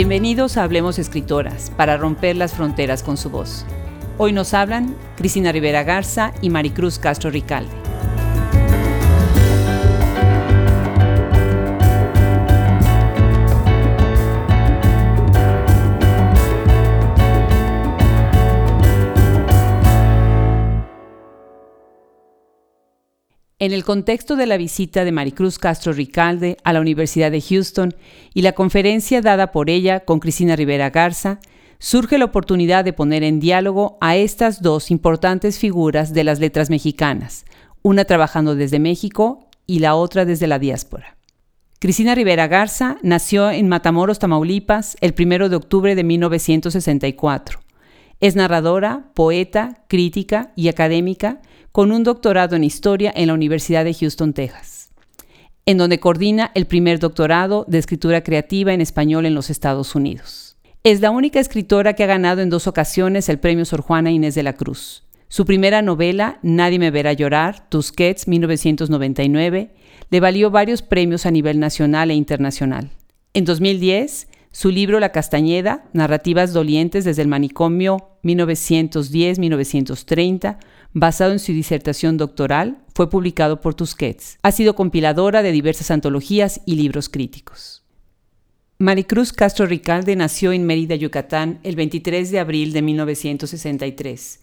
Bienvenidos 0.00 0.56
a 0.56 0.62
Hablemos 0.62 0.98
Escritoras, 0.98 1.70
para 1.76 1.98
romper 1.98 2.34
las 2.34 2.54
fronteras 2.54 3.02
con 3.02 3.18
su 3.18 3.28
voz. 3.28 3.66
Hoy 4.16 4.32
nos 4.32 4.54
hablan 4.54 4.96
Cristina 5.18 5.52
Rivera 5.52 5.82
Garza 5.82 6.32
y 6.40 6.48
Maricruz 6.48 6.98
Castro 6.98 7.28
Ricalde. 7.30 7.79
En 23.62 23.72
el 23.72 23.84
contexto 23.84 24.36
de 24.36 24.46
la 24.46 24.56
visita 24.56 25.04
de 25.04 25.12
Maricruz 25.12 25.58
Castro 25.58 25.92
Ricalde 25.92 26.56
a 26.64 26.72
la 26.72 26.80
Universidad 26.80 27.30
de 27.30 27.42
Houston 27.42 27.94
y 28.32 28.40
la 28.40 28.52
conferencia 28.52 29.20
dada 29.20 29.52
por 29.52 29.68
ella 29.68 30.00
con 30.00 30.18
Cristina 30.18 30.56
Rivera 30.56 30.88
Garza, 30.88 31.40
surge 31.78 32.16
la 32.16 32.24
oportunidad 32.24 32.86
de 32.86 32.94
poner 32.94 33.22
en 33.22 33.38
diálogo 33.38 33.98
a 34.00 34.16
estas 34.16 34.62
dos 34.62 34.90
importantes 34.90 35.58
figuras 35.58 36.14
de 36.14 36.24
las 36.24 36.40
letras 36.40 36.70
mexicanas, 36.70 37.44
una 37.82 38.06
trabajando 38.06 38.54
desde 38.54 38.78
México 38.78 39.46
y 39.66 39.80
la 39.80 39.94
otra 39.94 40.24
desde 40.24 40.46
la 40.46 40.58
diáspora. 40.58 41.18
Cristina 41.80 42.14
Rivera 42.14 42.48
Garza 42.48 42.96
nació 43.02 43.50
en 43.50 43.68
Matamoros, 43.68 44.18
Tamaulipas, 44.18 44.96
el 45.02 45.14
1 45.18 45.50
de 45.50 45.56
octubre 45.56 45.94
de 45.94 46.04
1964. 46.04 47.60
Es 48.20 48.36
narradora, 48.36 49.06
poeta, 49.14 49.82
crítica 49.88 50.52
y 50.54 50.68
académica 50.68 51.40
con 51.72 51.90
un 51.90 52.04
doctorado 52.04 52.54
en 52.54 52.64
historia 52.64 53.10
en 53.16 53.28
la 53.28 53.34
Universidad 53.34 53.82
de 53.84 53.94
Houston, 53.94 54.34
Texas, 54.34 54.90
en 55.64 55.78
donde 55.78 56.00
coordina 56.00 56.50
el 56.54 56.66
primer 56.66 56.98
doctorado 56.98 57.64
de 57.66 57.78
escritura 57.78 58.22
creativa 58.22 58.74
en 58.74 58.82
español 58.82 59.24
en 59.24 59.34
los 59.34 59.48
Estados 59.48 59.94
Unidos. 59.94 60.58
Es 60.84 61.00
la 61.00 61.10
única 61.10 61.40
escritora 61.40 61.94
que 61.94 62.04
ha 62.04 62.08
ganado 62.08 62.42
en 62.42 62.50
dos 62.50 62.66
ocasiones 62.66 63.30
el 63.30 63.38
premio 63.38 63.64
Sor 63.64 63.80
Juana 63.80 64.10
Inés 64.10 64.34
de 64.34 64.42
la 64.42 64.52
Cruz. 64.52 65.04
Su 65.28 65.46
primera 65.46 65.80
novela, 65.80 66.40
Nadie 66.42 66.78
me 66.78 66.90
verá 66.90 67.14
llorar, 67.14 67.70
Tusquets, 67.70 68.28
1999, 68.28 69.70
le 70.10 70.20
valió 70.20 70.50
varios 70.50 70.82
premios 70.82 71.24
a 71.24 71.30
nivel 71.30 71.58
nacional 71.58 72.10
e 72.10 72.14
internacional. 72.14 72.90
En 73.32 73.44
2010, 73.44 74.28
su 74.52 74.70
libro 74.70 74.98
La 74.98 75.12
Castañeda, 75.12 75.84
Narrativas 75.92 76.52
Dolientes 76.52 77.04
desde 77.04 77.22
el 77.22 77.28
Manicomio 77.28 78.18
1910-1930, 78.24 80.58
basado 80.92 81.30
en 81.32 81.38
su 81.38 81.52
disertación 81.52 82.16
doctoral, 82.16 82.78
fue 82.94 83.08
publicado 83.08 83.60
por 83.60 83.74
Tusquets. 83.74 84.38
Ha 84.42 84.50
sido 84.50 84.74
compiladora 84.74 85.42
de 85.42 85.52
diversas 85.52 85.92
antologías 85.92 86.62
y 86.66 86.74
libros 86.74 87.08
críticos. 87.08 87.84
Maricruz 88.78 89.32
Castro 89.32 89.66
Ricalde 89.66 90.16
nació 90.16 90.50
en 90.52 90.66
Mérida, 90.66 90.96
Yucatán, 90.96 91.60
el 91.62 91.76
23 91.76 92.28
de 92.30 92.40
abril 92.40 92.72
de 92.72 92.82
1963. 92.82 94.40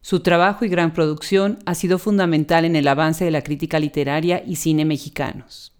Su 0.00 0.18
trabajo 0.20 0.64
y 0.64 0.68
gran 0.68 0.92
producción 0.92 1.60
ha 1.64 1.76
sido 1.76 1.98
fundamental 1.98 2.64
en 2.64 2.74
el 2.76 2.88
avance 2.88 3.24
de 3.24 3.30
la 3.30 3.42
crítica 3.42 3.78
literaria 3.78 4.42
y 4.44 4.56
cine 4.56 4.84
mexicanos 4.84 5.73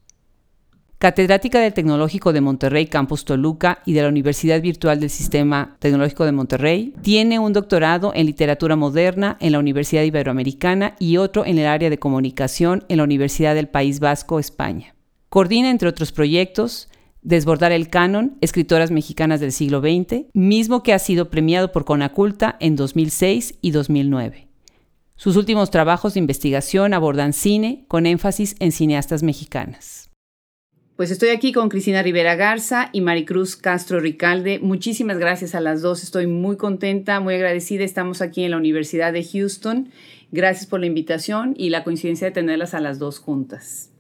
catedrática 1.05 1.61
del 1.61 1.75
Tecnológico 1.75 2.33
de 2.33 2.41
Monterrey 2.41 2.87
Campus 2.87 3.27
Toluca 3.27 3.81
y 3.85 3.93
de 3.93 4.01
la 4.01 4.09
Universidad 4.09 4.63
Virtual 4.63 4.99
del 4.99 5.11
Sistema 5.11 5.77
Tecnológico 5.79 6.25
de 6.25 6.33
Monterrey. 6.33 6.95
Tiene 7.03 7.39
un 7.39 7.53
doctorado 7.53 8.13
en 8.15 8.25
literatura 8.25 8.75
moderna 8.75 9.37
en 9.41 9.53
la 9.53 9.59
Universidad 9.59 10.03
Iberoamericana 10.03 10.97
y 10.99 11.19
otro 11.19 11.45
en 11.45 11.59
el 11.59 11.67
área 11.67 11.91
de 11.91 11.99
comunicación 11.99 12.87
en 12.89 12.97
la 12.97 13.05
Universidad 13.05 13.55
del 13.55 13.69
País 13.69 14.01
Vasco, 14.01 14.39
España. 14.39 14.95
Coordina, 15.29 15.69
entre 15.69 15.91
otros 15.91 16.11
proyectos, 16.11 16.89
Desbordar 17.21 17.73
el 17.73 17.91
Canon, 17.91 18.39
Escritoras 18.41 18.91
Mexicanas 18.91 19.41
del 19.41 19.53
siglo 19.53 19.83
XX, 19.83 20.29
mismo 20.33 20.83
que 20.83 20.95
ha 20.95 20.99
sido 20.99 21.29
premiado 21.29 21.71
por 21.71 21.85
Conaculta 21.85 22.57
en 22.61 22.77
2006 22.77 23.59
y 23.61 23.73
2009. 23.73 24.49
Sus 25.17 25.37
últimos 25.37 25.71
trabajos 25.71 26.15
de 26.15 26.21
investigación 26.21 26.95
abordan 26.95 27.35
cine 27.35 27.85
con 27.89 28.07
énfasis 28.07 28.57
en 28.59 28.73
cineastas 28.73 29.23
mexicanas. 29.23 30.14
Pues 30.97 31.11
estoy 31.11 31.31
aquí 31.31 31.51
con 31.53 31.71
Cristina 31.71 32.05
Rivera 32.05 32.37
Garza 32.37 32.91
y 32.93 33.01
Maricruz 33.01 33.57
Castro 33.57 33.99
Ricalde. 33.99 34.61
Muchísimas 34.61 35.19
gracias 35.19 35.57
a 35.57 35.61
las 35.61 35.83
dos. 35.83 36.05
Estoy 36.05 36.29
muy 36.29 36.57
contenta, 36.57 37.19
muy 37.19 37.35
agradecida. 37.35 37.83
Estamos 37.83 38.23
aquí 38.23 38.45
en 38.45 38.53
la 38.53 38.59
Universidad 38.59 39.13
de 39.13 39.25
Houston. 39.25 39.89
Gracias 40.31 40.67
por 40.67 40.79
la 40.79 40.87
invitación 40.87 41.55
y 41.59 41.71
la 41.71 41.83
coincidencia 41.83 42.29
de 42.29 42.33
tenerlas 42.33 42.75
a 42.75 42.81
las 42.81 43.01
dos 43.01 43.19
juntas. 43.19 43.91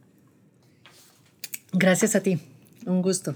Gracias 1.72 2.14
a 2.14 2.22
ti. 2.22 2.38
Un 2.86 3.02
gusto. 3.02 3.34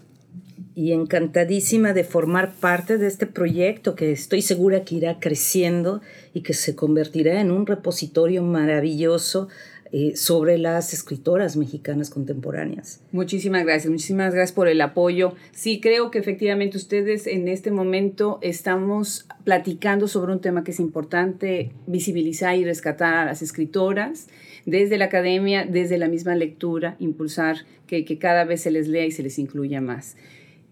Y 0.76 0.92
encantadísima 0.92 1.92
de 1.92 2.04
formar 2.04 2.54
parte 2.54 2.96
de 2.96 3.08
este 3.08 3.26
proyecto 3.26 3.96
que 3.96 4.12
estoy 4.12 4.40
segura 4.40 4.84
que 4.84 4.94
irá 4.94 5.18
creciendo 5.18 6.00
y 6.32 6.42
que 6.42 6.54
se 6.54 6.76
convertirá 6.76 7.40
en 7.40 7.50
un 7.50 7.66
repositorio 7.66 8.44
maravilloso 8.44 9.48
eh, 9.90 10.16
sobre 10.16 10.58
las 10.58 10.92
escritoras 10.92 11.56
mexicanas 11.56 12.10
contemporáneas. 12.10 13.00
Muchísimas 13.12 13.64
gracias, 13.64 13.90
muchísimas 13.90 14.34
gracias 14.34 14.52
por 14.52 14.68
el 14.68 14.80
apoyo. 14.80 15.34
Sí, 15.52 15.80
creo 15.80 16.10
que 16.10 16.18
efectivamente 16.18 16.76
ustedes 16.76 17.26
en 17.26 17.48
este 17.48 17.70
momento 17.70 18.38
estamos 18.42 19.26
platicando 19.44 20.06
sobre 20.06 20.32
un 20.32 20.40
tema 20.40 20.64
que 20.64 20.72
es 20.72 20.80
importante 20.80 21.72
visibilizar 21.86 22.56
y 22.56 22.64
rescatar 22.64 23.14
a 23.14 23.24
las 23.24 23.40
escritoras 23.40 24.28
desde 24.66 24.98
la 24.98 25.06
academia, 25.06 25.64
desde 25.64 25.96
la 25.96 26.08
misma 26.08 26.34
lectura, 26.34 26.96
impulsar 26.98 27.64
que, 27.86 28.04
que 28.04 28.18
cada 28.18 28.44
vez 28.44 28.60
se 28.60 28.70
les 28.70 28.88
lea 28.88 29.06
y 29.06 29.10
se 29.10 29.22
les 29.22 29.38
incluya 29.38 29.80
más. 29.80 30.16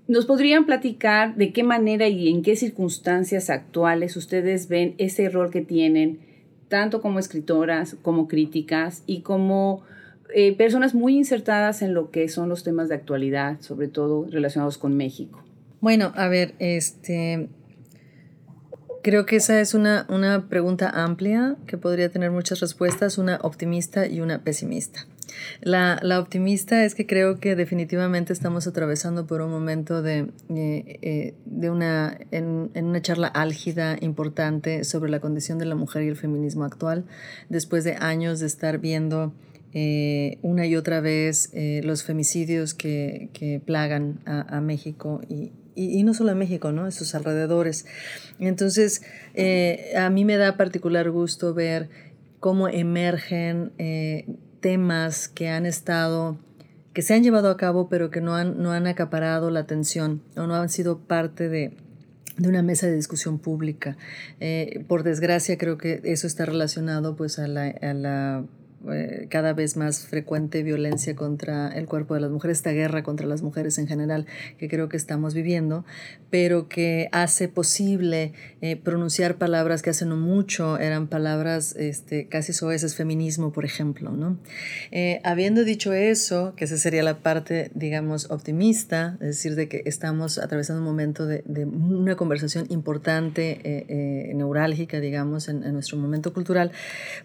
¿Nos 0.08 0.26
podrían 0.26 0.66
platicar 0.66 1.34
de 1.34 1.52
qué 1.52 1.64
manera 1.64 2.06
y 2.06 2.28
en 2.28 2.42
qué 2.42 2.54
circunstancias 2.54 3.50
actuales 3.50 4.16
ustedes 4.16 4.68
ven 4.68 4.94
ese 4.98 5.28
rol 5.28 5.50
que 5.50 5.62
tienen 5.62 6.20
tanto 6.68 7.00
como 7.00 7.18
escritoras, 7.18 7.96
como 8.02 8.28
críticas 8.28 9.02
y 9.06 9.20
como 9.20 9.82
eh, 10.34 10.56
personas 10.56 10.94
muy 10.94 11.16
insertadas 11.16 11.82
en 11.82 11.94
lo 11.94 12.10
que 12.10 12.28
son 12.28 12.48
los 12.48 12.64
temas 12.64 12.88
de 12.88 12.96
actualidad, 12.96 13.60
sobre 13.60 13.88
todo 13.88 14.26
relacionados 14.30 14.78
con 14.78 14.96
México. 14.96 15.42
Bueno, 15.80 16.12
a 16.16 16.28
ver, 16.28 16.54
este, 16.58 17.48
creo 19.02 19.26
que 19.26 19.36
esa 19.36 19.60
es 19.60 19.74
una, 19.74 20.06
una 20.08 20.48
pregunta 20.48 20.90
amplia 20.90 21.56
que 21.66 21.78
podría 21.78 22.08
tener 22.08 22.30
muchas 22.30 22.60
respuestas, 22.60 23.18
una 23.18 23.38
optimista 23.42 24.06
y 24.06 24.20
una 24.20 24.42
pesimista. 24.42 25.06
La, 25.60 25.98
la, 26.02 26.20
optimista 26.20 26.84
es 26.84 26.94
que 26.94 27.06
creo 27.06 27.40
que 27.40 27.56
definitivamente 27.56 28.32
estamos 28.32 28.66
atravesando 28.66 29.26
por 29.26 29.40
un 29.40 29.50
momento 29.50 30.02
de, 30.02 30.28
eh, 30.48 30.98
eh, 31.02 31.34
de 31.44 31.70
una, 31.70 32.18
en, 32.30 32.70
en, 32.74 32.86
una 32.86 33.02
charla 33.02 33.28
álgida, 33.28 33.96
importante 34.00 34.84
sobre 34.84 35.10
la 35.10 35.20
condición 35.20 35.58
de 35.58 35.66
la 35.66 35.74
mujer 35.74 36.02
y 36.02 36.08
el 36.08 36.16
feminismo 36.16 36.64
actual, 36.64 37.04
después 37.48 37.84
de 37.84 37.94
años 37.94 38.40
de 38.40 38.46
estar 38.46 38.78
viendo 38.78 39.32
eh, 39.72 40.38
una 40.42 40.66
y 40.66 40.76
otra 40.76 41.00
vez 41.00 41.50
los 41.82 42.02
femicidios 42.02 42.74
que, 42.74 43.28
que 43.32 43.60
plagan 43.64 44.20
a, 44.24 44.60
México 44.60 45.20
y, 45.28 45.52
y, 45.74 46.02
no 46.02 46.14
solo 46.14 46.30
a 46.30 46.34
México, 46.34 46.72
¿no? 46.72 46.84
A 46.84 46.90
sus 46.90 47.14
alrededores. 47.14 47.84
Entonces, 48.38 49.02
a 49.96 50.08
mí 50.08 50.24
me 50.24 50.36
da 50.36 50.56
particular 50.56 51.10
gusto 51.10 51.52
ver 51.52 51.90
cómo 52.40 52.68
emergen 52.68 53.72
temas 54.60 55.28
que 55.28 55.48
han 55.48 55.66
estado, 55.66 56.38
que 56.92 57.02
se 57.02 57.14
han 57.14 57.22
llevado 57.22 57.50
a 57.50 57.56
cabo, 57.56 57.88
pero 57.88 58.10
que 58.10 58.20
no 58.20 58.34
han, 58.34 58.62
no 58.62 58.72
han 58.72 58.86
acaparado 58.86 59.50
la 59.50 59.60
atención 59.60 60.22
o 60.36 60.46
no 60.46 60.54
han 60.54 60.68
sido 60.68 60.98
parte 60.98 61.48
de, 61.48 61.76
de 62.36 62.48
una 62.48 62.62
mesa 62.62 62.86
de 62.86 62.94
discusión 62.94 63.38
pública. 63.38 63.96
Eh, 64.40 64.84
por 64.88 65.02
desgracia, 65.02 65.58
creo 65.58 65.78
que 65.78 66.00
eso 66.04 66.26
está 66.26 66.46
relacionado 66.46 67.16
pues 67.16 67.38
a 67.38 67.48
la, 67.48 67.66
a 67.68 67.94
la 67.94 68.44
eh, 68.88 69.26
cada 69.30 69.52
vez 69.52 69.76
más 69.76 70.06
frecuente 70.06 70.62
violencia 70.62 71.16
contra 71.16 71.68
el 71.68 71.86
cuerpo 71.86 72.14
de 72.14 72.20
las 72.20 72.30
mujeres, 72.30 72.58
esta 72.58 72.70
guerra 72.70 73.02
contra 73.02 73.26
las 73.26 73.42
mujeres 73.42 73.78
en 73.78 73.88
general 73.88 74.26
que 74.58 74.68
creo 74.68 74.88
que 74.88 74.96
estamos 74.96 75.34
viviendo, 75.34 75.84
pero 76.30 76.68
que 76.68 77.08
hace 77.10 77.48
posible 77.48 78.32
eh, 78.60 78.76
pronunciar 78.76 79.38
palabras 79.38 79.82
que 79.82 79.90
hace 79.90 80.06
no 80.06 80.16
mucho 80.16 80.78
eran 80.78 81.08
palabras 81.08 81.74
este, 81.76 82.28
casi 82.28 82.52
soeces, 82.52 82.94
feminismo, 82.94 83.52
por 83.52 83.64
ejemplo. 83.64 84.12
¿no? 84.12 84.38
Eh, 84.92 85.20
habiendo 85.24 85.64
dicho 85.64 85.92
eso, 85.92 86.54
que 86.54 86.66
esa 86.66 86.76
sería 86.76 87.02
la 87.02 87.18
parte, 87.18 87.72
digamos, 87.74 88.30
optimista, 88.30 89.16
es 89.20 89.28
decir, 89.28 89.56
de 89.56 89.68
que 89.68 89.82
estamos 89.86 90.38
atravesando 90.38 90.80
un 90.80 90.86
momento 90.86 91.26
de, 91.26 91.42
de 91.46 91.64
una 91.64 92.14
conversación 92.14 92.66
importante, 92.68 94.34
neurálgica, 94.34 95.00
digamos, 95.00 95.48
en, 95.48 95.64
en 95.64 95.72
nuestro 95.72 95.96
momento 95.96 96.32
cultural, 96.32 96.70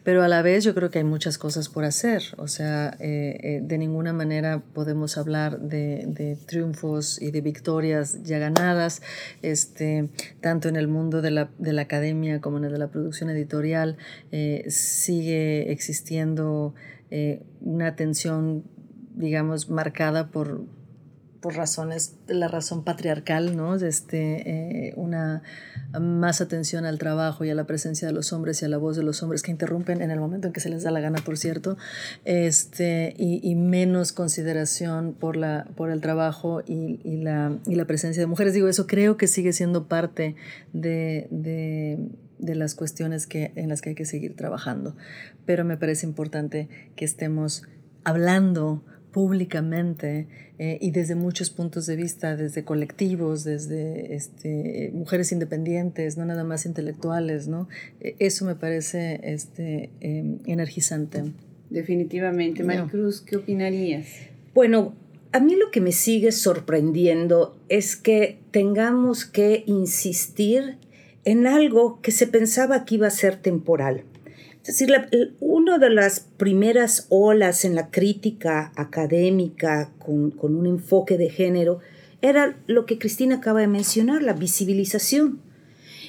pero 0.04 0.24
a 0.24 0.28
la 0.28 0.42
vez 0.42 0.64
yo 0.64 0.74
creo 0.74 0.90
que 0.90 1.00
hay 1.00 1.04
muchas 1.04 1.38
cosas 1.38 1.51
por 1.70 1.84
hacer. 1.84 2.24
O 2.38 2.48
sea, 2.48 2.96
eh, 3.00 3.38
eh, 3.42 3.62
de 3.64 3.78
ninguna 3.78 4.14
manera 4.14 4.62
podemos 4.74 5.18
hablar 5.18 5.60
de, 5.60 6.06
de, 6.08 6.38
triunfos 6.46 7.22
y 7.22 7.32
de 7.32 7.42
victorias 7.42 8.24
ya 8.24 8.40
ganadas, 8.40 9.02
este, 9.42 10.10
tanto 10.42 10.70
en 10.70 10.76
el 10.76 10.88
mundo 10.88 11.22
de 11.22 11.32
la, 11.32 11.50
de 11.58 11.74
la 11.74 11.84
academia 11.84 12.42
como 12.42 12.58
en 12.58 12.66
el 12.66 12.72
de 12.72 12.80
la 12.80 12.88
producción 12.88 13.30
editorial. 13.30 13.98
Eh, 14.32 14.66
sigue 14.70 15.72
existiendo 15.72 16.74
una 17.60 17.98
tensión, 17.98 18.64
digamos, 19.16 19.70
marcada 19.70 20.32
por 20.32 20.64
por 21.42 21.56
razones, 21.56 22.14
la 22.28 22.48
razón 22.48 22.84
patriarcal, 22.84 23.58
¿no? 23.58 23.76
Este, 23.76 24.88
eh, 24.90 24.94
una 24.96 25.42
más 26.00 26.40
atención 26.40 26.86
al 26.86 27.00
trabajo 27.00 27.44
y 27.44 27.50
a 27.50 27.56
la 27.56 27.66
presencia 27.66 28.08
de 28.08 28.14
los 28.14 28.32
hombres 28.32 28.62
y 28.62 28.66
a 28.66 28.70
la 28.70 28.78
voz 28.78 28.96
de 28.96 29.04
los 29.04 29.24
hombres 29.24 29.42
que 29.42 29.50
interrumpen 29.50 30.02
en 30.02 30.12
el 30.12 30.20
momento 30.20 30.48
en 30.48 30.54
que 30.54 30.60
se 30.60 30.70
les 30.70 30.84
da 30.84 30.92
la 30.92 31.00
gana, 31.00 31.20
por 31.26 31.38
cierto, 31.38 31.78
este, 32.26 33.16
y, 33.18 33.56
menos 33.56 34.12
consideración 34.14 35.14
por, 35.14 35.36
la, 35.36 35.68
por 35.76 35.90
el 35.90 36.00
trabajo 36.00 36.62
y, 36.66 37.00
la, 37.04 37.58
y 37.66 37.76
la 37.76 37.86
presencia 37.86 38.22
de 38.22 38.28
mujeres. 38.28 38.54
Digo, 38.54 38.68
eso 38.68 38.86
creo 38.86 39.18
que 39.18 39.28
sigue 39.28 39.52
siendo 39.52 39.88
parte 39.88 40.36
de, 40.74 41.28
de 42.38 42.56
las 42.56 42.76
cuestiones 42.76 43.26
que, 43.26 43.52
en 43.56 43.70
las 43.70 43.82
que 43.82 43.90
hay 43.90 43.96
que 43.96 44.06
seguir 44.06 44.36
trabajando. 44.36 44.96
Pero 45.46 45.66
me 45.66 45.78
parece 45.78 46.06
importante 46.06 46.70
que 46.96 47.06
estemos 47.06 47.64
hablando 48.04 48.84
públicamente 49.12 50.28
eh, 50.58 50.78
y 50.82 50.92
desde 50.92 51.16
muchos 51.16 51.50
puntos 51.50 51.86
de 51.86 51.96
vista, 51.96 52.36
desde 52.36 52.64
colectivos, 52.64 53.44
desde 53.44 54.16
este, 54.16 54.92
mujeres 54.94 55.32
independientes, 55.32 56.18
no 56.18 56.26
nada 56.26 56.44
más 56.44 56.66
intelectuales, 56.66 57.48
¿no? 57.48 57.68
E, 58.00 58.16
eso 58.20 58.46
me 58.46 58.56
parece 58.56 59.20
este, 59.24 59.90
em, 60.00 60.40
energizante. 60.46 61.24
Definitivamente. 61.70 62.64
Maricruz, 62.64 63.22
¿qué 63.22 63.38
opinarías? 63.38 64.06
Bueno, 64.54 64.94
a 65.32 65.40
mí 65.40 65.56
lo 65.56 65.72
que 65.72 65.82
me 65.82 65.94
sigue 65.94 66.32
sorprendiendo 66.32 67.58
es 67.70 67.96
que 67.96 68.40
tengamos 68.52 69.26
que 69.26 69.64
insistir 69.66 70.78
en 71.24 71.48
algo 71.48 72.02
que 72.02 72.12
se 72.12 72.28
pensaba 72.28 72.86
que 72.86 72.96
iba 72.96 73.08
a 73.08 73.12
ser 73.12 73.38
temporal. 73.38 74.04
Es 74.64 74.78
decir, 74.78 74.92
una 75.40 75.80
de 75.80 75.90
las 75.90 76.20
primeras 76.20 77.08
olas 77.10 77.66
en 77.66 77.74
la 77.74 77.90
crítica 77.90 78.72
académica 78.76 79.90
con, 79.98 80.34
un 80.40 80.68
enfoque 80.68 81.18
de 81.18 81.32
género 81.32 81.80
era 82.22 82.56
lo 82.68 82.86
que 82.86 83.00
Cristina 83.00 83.38
acaba 83.38 83.62
de 83.62 83.68
mencionar, 83.68 84.22
la 84.22 84.34
visibilización. 84.34 85.40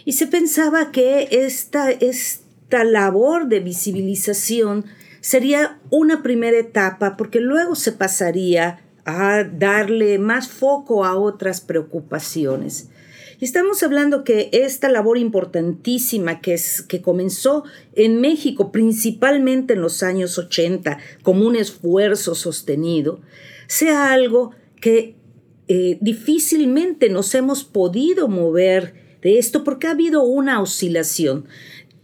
Y 0.04 0.12
se 0.12 0.26
pensaba 0.26 0.92
que 0.92 1.28
esta, 1.30 1.90
esta 1.90 2.84
labor 2.84 3.48
de 3.48 3.60
visibilización 3.60 4.84
sería 5.22 5.78
una 5.88 6.22
primera 6.22 6.58
etapa 6.58 7.16
porque 7.16 7.40
luego 7.40 7.74
se 7.74 7.92
pasaría 7.92 8.80
a 9.06 9.44
darle 9.44 10.18
más 10.18 10.48
foco 10.48 11.06
a 11.06 11.16
otras 11.16 11.62
preocupaciones. 11.62 12.90
Estamos 13.42 13.82
hablando 13.82 14.22
que 14.22 14.50
esta 14.52 14.88
labor 14.88 15.18
importantísima 15.18 16.40
que, 16.40 16.54
es, 16.54 16.80
que 16.80 17.02
comenzó 17.02 17.64
en 17.96 18.20
México 18.20 18.70
principalmente 18.70 19.74
en 19.74 19.80
los 19.80 20.04
años 20.04 20.38
80 20.38 20.98
como 21.24 21.44
un 21.48 21.56
esfuerzo 21.56 22.36
sostenido, 22.36 23.20
sea 23.66 24.12
algo 24.12 24.52
que 24.80 25.16
eh, 25.66 25.98
difícilmente 26.00 27.08
nos 27.08 27.34
hemos 27.34 27.64
podido 27.64 28.28
mover 28.28 28.94
de 29.22 29.40
esto 29.40 29.64
porque 29.64 29.88
ha 29.88 29.90
habido 29.90 30.22
una 30.22 30.62
oscilación. 30.62 31.46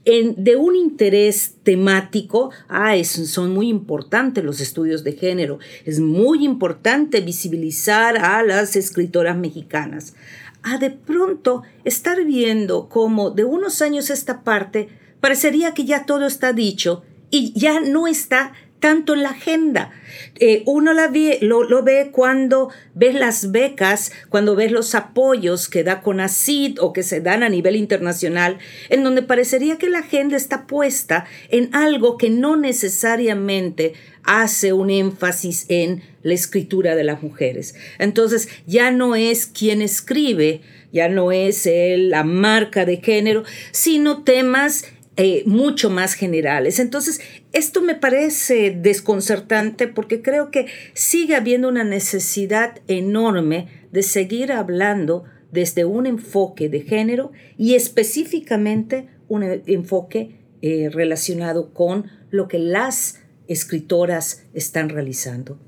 de 0.04 0.56
un 0.56 0.74
interés 0.74 1.54
temático, 1.62 2.50
ah, 2.66 2.96
son 3.04 3.52
muy 3.52 3.68
importantes 3.68 4.42
los 4.42 4.58
estudios 4.60 5.04
de 5.04 5.12
género, 5.12 5.60
es 5.84 6.00
muy 6.00 6.44
importante 6.44 7.20
visibilizar 7.20 8.16
a 8.16 8.42
las 8.42 8.74
escritoras 8.74 9.36
mexicanas 9.36 10.14
a 10.62 10.78
de 10.78 10.90
pronto 10.90 11.62
estar 11.84 12.24
viendo 12.24 12.88
cómo 12.88 13.30
de 13.30 13.44
unos 13.44 13.82
años 13.82 14.10
esta 14.10 14.42
parte 14.42 14.88
parecería 15.20 15.74
que 15.74 15.84
ya 15.84 16.04
todo 16.06 16.26
está 16.26 16.52
dicho 16.52 17.02
y 17.30 17.52
ya 17.58 17.80
no 17.80 18.06
está 18.06 18.52
tanto 18.80 19.14
en 19.14 19.22
la 19.22 19.30
agenda. 19.30 19.92
Eh, 20.40 20.62
uno 20.66 20.92
la 20.92 21.10
lo, 21.40 21.82
ve 21.82 22.10
cuando 22.12 22.70
ves 22.94 23.14
las 23.14 23.50
becas, 23.50 24.12
cuando 24.28 24.54
ves 24.54 24.72
los 24.72 24.94
apoyos 24.94 25.68
que 25.68 25.84
da 25.84 26.00
CONACID 26.00 26.78
o 26.80 26.92
que 26.92 27.02
se 27.02 27.20
dan 27.20 27.42
a 27.42 27.48
nivel 27.48 27.76
internacional, 27.76 28.58
en 28.88 29.04
donde 29.04 29.22
parecería 29.22 29.78
que 29.78 29.88
la 29.88 30.00
agenda 30.00 30.36
está 30.36 30.66
puesta 30.66 31.26
en 31.50 31.74
algo 31.74 32.18
que 32.18 32.30
no 32.30 32.56
necesariamente 32.56 33.94
hace 34.22 34.72
un 34.72 34.90
énfasis 34.90 35.66
en 35.68 36.02
la 36.22 36.34
escritura 36.34 36.94
de 36.94 37.04
las 37.04 37.22
mujeres. 37.22 37.74
Entonces 37.98 38.48
ya 38.66 38.90
no 38.90 39.16
es 39.16 39.46
quien 39.46 39.82
escribe, 39.82 40.60
ya 40.92 41.08
no 41.08 41.32
es 41.32 41.68
la 41.70 42.24
marca 42.24 42.84
de 42.84 42.98
género, 42.98 43.44
sino 43.72 44.22
temas 44.24 44.84
eh, 45.20 45.42
mucho 45.46 45.90
más 45.90 46.14
generales. 46.14 46.78
Entonces, 46.78 47.20
esto 47.52 47.82
me 47.82 47.96
parece 47.96 48.70
desconcertante 48.70 49.88
porque 49.88 50.22
creo 50.22 50.52
que 50.52 50.66
sigue 50.94 51.34
habiendo 51.34 51.68
una 51.68 51.82
necesidad 51.82 52.80
enorme 52.86 53.66
de 53.90 54.04
seguir 54.04 54.52
hablando 54.52 55.24
desde 55.50 55.84
un 55.84 56.06
enfoque 56.06 56.68
de 56.68 56.82
género 56.82 57.32
y 57.56 57.74
específicamente 57.74 59.08
un 59.26 59.42
enfoque 59.42 60.38
eh, 60.62 60.88
relacionado 60.88 61.74
con 61.74 62.06
lo 62.30 62.46
que 62.46 62.60
las 62.60 63.20
escritoras 63.48 64.44
están 64.54 64.88
realizando. 64.88 65.58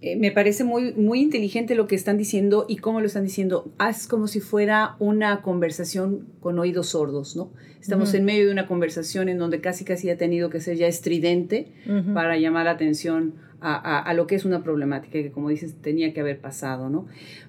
Eh, 0.00 0.16
me 0.16 0.30
parece 0.30 0.62
muy, 0.62 0.92
muy 0.94 1.20
inteligente 1.20 1.74
lo 1.74 1.88
que 1.88 1.96
están 1.96 2.18
diciendo 2.18 2.66
y 2.68 2.76
cómo 2.76 3.00
lo 3.00 3.06
están 3.06 3.24
diciendo. 3.24 3.72
Haz 3.78 4.06
como 4.06 4.28
si 4.28 4.40
fuera 4.40 4.96
una 4.98 5.42
conversación 5.42 6.28
con 6.40 6.58
oídos 6.58 6.90
sordos, 6.90 7.34
¿no? 7.36 7.50
Estamos 7.80 8.12
en 8.14 8.24
medio 8.24 8.46
de 8.46 8.52
una 8.52 8.66
conversación 8.66 9.28
en 9.28 9.38
donde 9.38 9.60
casi 9.60 9.84
casi 9.84 10.10
ha 10.10 10.18
tenido 10.18 10.50
que 10.50 10.60
ser 10.60 10.76
ya 10.76 10.86
estridente 10.86 11.72
para 12.12 12.36
llamar 12.36 12.66
la 12.66 12.72
atención 12.72 13.34
a, 13.60 13.98
a, 13.98 14.14
lo 14.14 14.26
que 14.26 14.34
es 14.34 14.44
una 14.44 14.62
problemática 14.62 15.12
que, 15.12 15.30
como 15.30 15.48
dices, 15.48 15.74
tenía 15.80 16.12
que 16.12 16.20
haber 16.20 16.38
pasado, 16.40 16.90
¿no? 16.90 17.06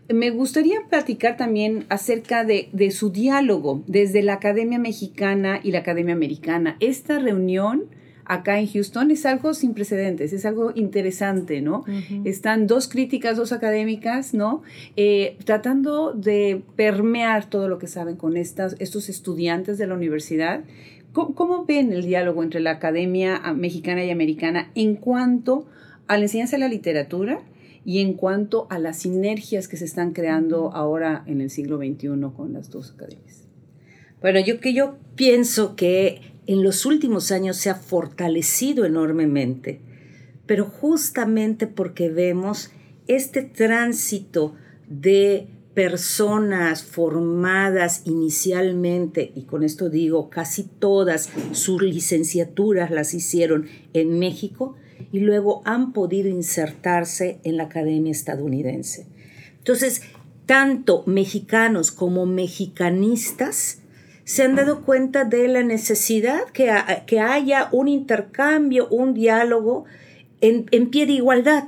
Me 0.08 0.30
gustaría 0.32 0.80
platicar 0.90 1.38
también 1.38 1.86
acerca 1.90 2.46
de, 2.46 2.70
de 2.72 2.92
su 2.92 3.12
diálogo 3.12 3.84
desde 3.86 4.24
la 4.24 4.34
Academia 4.34 4.80
Mexicana 4.80 5.60
y 5.62 5.72
la 5.72 5.80
Academia 5.80 6.14
Americana. 6.14 6.78
Esta 6.80 7.20
reunión 7.20 7.86
acá 8.30 8.60
en 8.60 8.68
Houston 8.68 9.10
es 9.10 9.26
algo 9.26 9.56
sin 9.56 9.74
precedentes, 9.74 10.32
es 10.34 10.46
algo 10.46 10.72
interesante, 10.76 11.62
¿no? 11.62 11.84
Están 12.26 12.68
dos 12.68 12.88
críticas, 12.88 13.36
dos 13.36 13.52
académicas, 13.52 14.36
¿no? 14.36 14.62
Eh, 14.96 15.36
tratando 15.46 16.14
de 16.14 16.62
permear 16.76 17.50
todo 17.50 17.68
lo 17.68 17.80
que 17.80 17.88
saben 17.88 18.18
con 18.18 18.38
estas, 18.38 18.76
estos 18.78 19.10
estudiantes 19.10 19.80
de 19.80 19.88
la 19.88 19.96
universidad. 19.96 20.64
¿Cómo, 21.12 21.66
ven 21.66 21.92
el 21.92 22.04
diálogo 22.04 22.44
entre 22.44 22.60
la 22.60 22.70
academia 22.72 23.42
mexicana 23.56 24.06
y 24.06 24.12
americana 24.12 24.70
en 24.76 24.96
cuanto 24.96 25.66
a 26.08 26.16
la 26.18 26.24
enseñanza 26.24 26.56
de 26.56 26.62
la 26.62 26.70
literatura? 26.70 27.42
y 27.86 28.02
en 28.02 28.14
cuanto 28.14 28.68
a 28.70 28.78
las 28.78 28.98
sinergias 28.98 29.70
que 29.70 29.78
se 29.78 29.86
están 29.86 30.12
creando 30.12 30.72
ahora 30.76 31.24
en 31.26 31.40
el 31.40 31.50
siglo 31.50 31.78
XXI 31.78 32.10
con 32.36 32.52
las 32.52 32.70
dos 32.70 32.92
academias. 32.92 33.48
Bueno, 34.22 34.42
yo 34.42 34.60
que 34.60 34.74
yo 34.74 34.98
pienso 35.16 35.78
que 35.78 36.29
en 36.50 36.64
los 36.64 36.88
últimos 36.88 37.32
años 37.32 37.58
se 37.58 37.70
ha 37.70 37.76
fortalecido 37.76 38.84
enormemente, 38.84 39.82
pero 40.48 40.66
justamente 40.66 41.68
porque 41.68 42.10
vemos 42.10 42.72
este 43.06 43.44
tránsito 43.44 44.56
de 44.88 45.48
personas 45.76 46.82
formadas 46.82 48.02
inicialmente, 48.06 49.32
y 49.36 49.44
con 49.44 49.62
esto 49.64 49.92
digo 49.92 50.32
casi 50.32 50.64
todas 50.64 51.30
sus 51.52 51.84
licenciaturas 51.84 52.90
las 52.90 53.14
hicieron 53.14 53.68
en 53.94 54.18
México, 54.18 54.76
y 55.12 55.20
luego 55.20 55.62
han 55.66 55.94
podido 55.94 56.30
insertarse 56.30 57.42
en 57.44 57.58
la 57.58 57.66
academia 57.66 58.12
estadounidense. 58.12 59.06
Entonces, 59.60 60.02
tanto 60.48 61.04
mexicanos 61.06 61.92
como 61.92 62.26
mexicanistas 62.26 63.84
se 64.30 64.44
han 64.44 64.56
dado 64.56 64.82
cuenta 64.82 65.24
de 65.24 65.48
la 65.48 65.64
necesidad 65.64 66.44
que, 66.54 66.72
que 67.08 67.20
haya 67.20 67.68
un 67.72 67.88
intercambio, 67.88 68.88
un 68.90 69.16
diálogo 69.16 69.86
en, 70.40 70.66
pie 70.92 71.08
de 71.08 71.14
igualdad. 71.14 71.64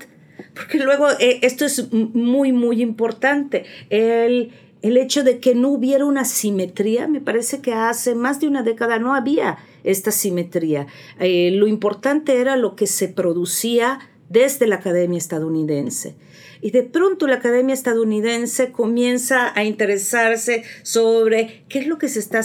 Porque 0.53 0.77
luego 0.77 1.07
eh, 1.19 1.39
esto 1.41 1.65
es 1.65 1.91
muy, 1.91 2.51
muy 2.51 2.83
importante. 2.83 3.65
El, 3.89 4.51
hecho 4.83 5.23
de 5.23 5.39
que 5.39 5.55
no 5.55 5.69
hubiera 5.69 6.05
una 6.05 6.23
simetría, 6.23 7.07
me 7.07 7.19
parece 7.19 7.61
que 7.61 7.73
hace 7.73 8.13
más 8.13 8.39
de 8.39 8.47
una 8.47 8.61
década 8.61 8.99
no 8.99 9.15
había 9.15 9.57
esta 9.83 10.11
simetría. 10.11 10.85
Eh, 11.19 11.49
lo 11.55 11.65
importante 11.65 12.41
era 12.41 12.57
lo 12.57 12.75
que 12.75 12.85
se 12.85 13.07
producía 13.07 13.97
desde 14.29 14.67
la 14.67 14.75
Academia 14.75 15.17
estadounidense. 15.17 16.13
Y 16.61 16.71
de 16.71 16.83
pronto 16.83 17.27
la 17.27 17.35
Academia 17.35 17.73
estadounidense 17.73 18.71
comienza 18.71 19.51
a 19.57 19.63
interesarse 19.63 20.63
sobre 20.83 21.63
qué 21.67 21.79
es 21.79 21.87
lo 21.87 21.97
que 21.97 22.07
se 22.07 22.19
está 22.19 22.41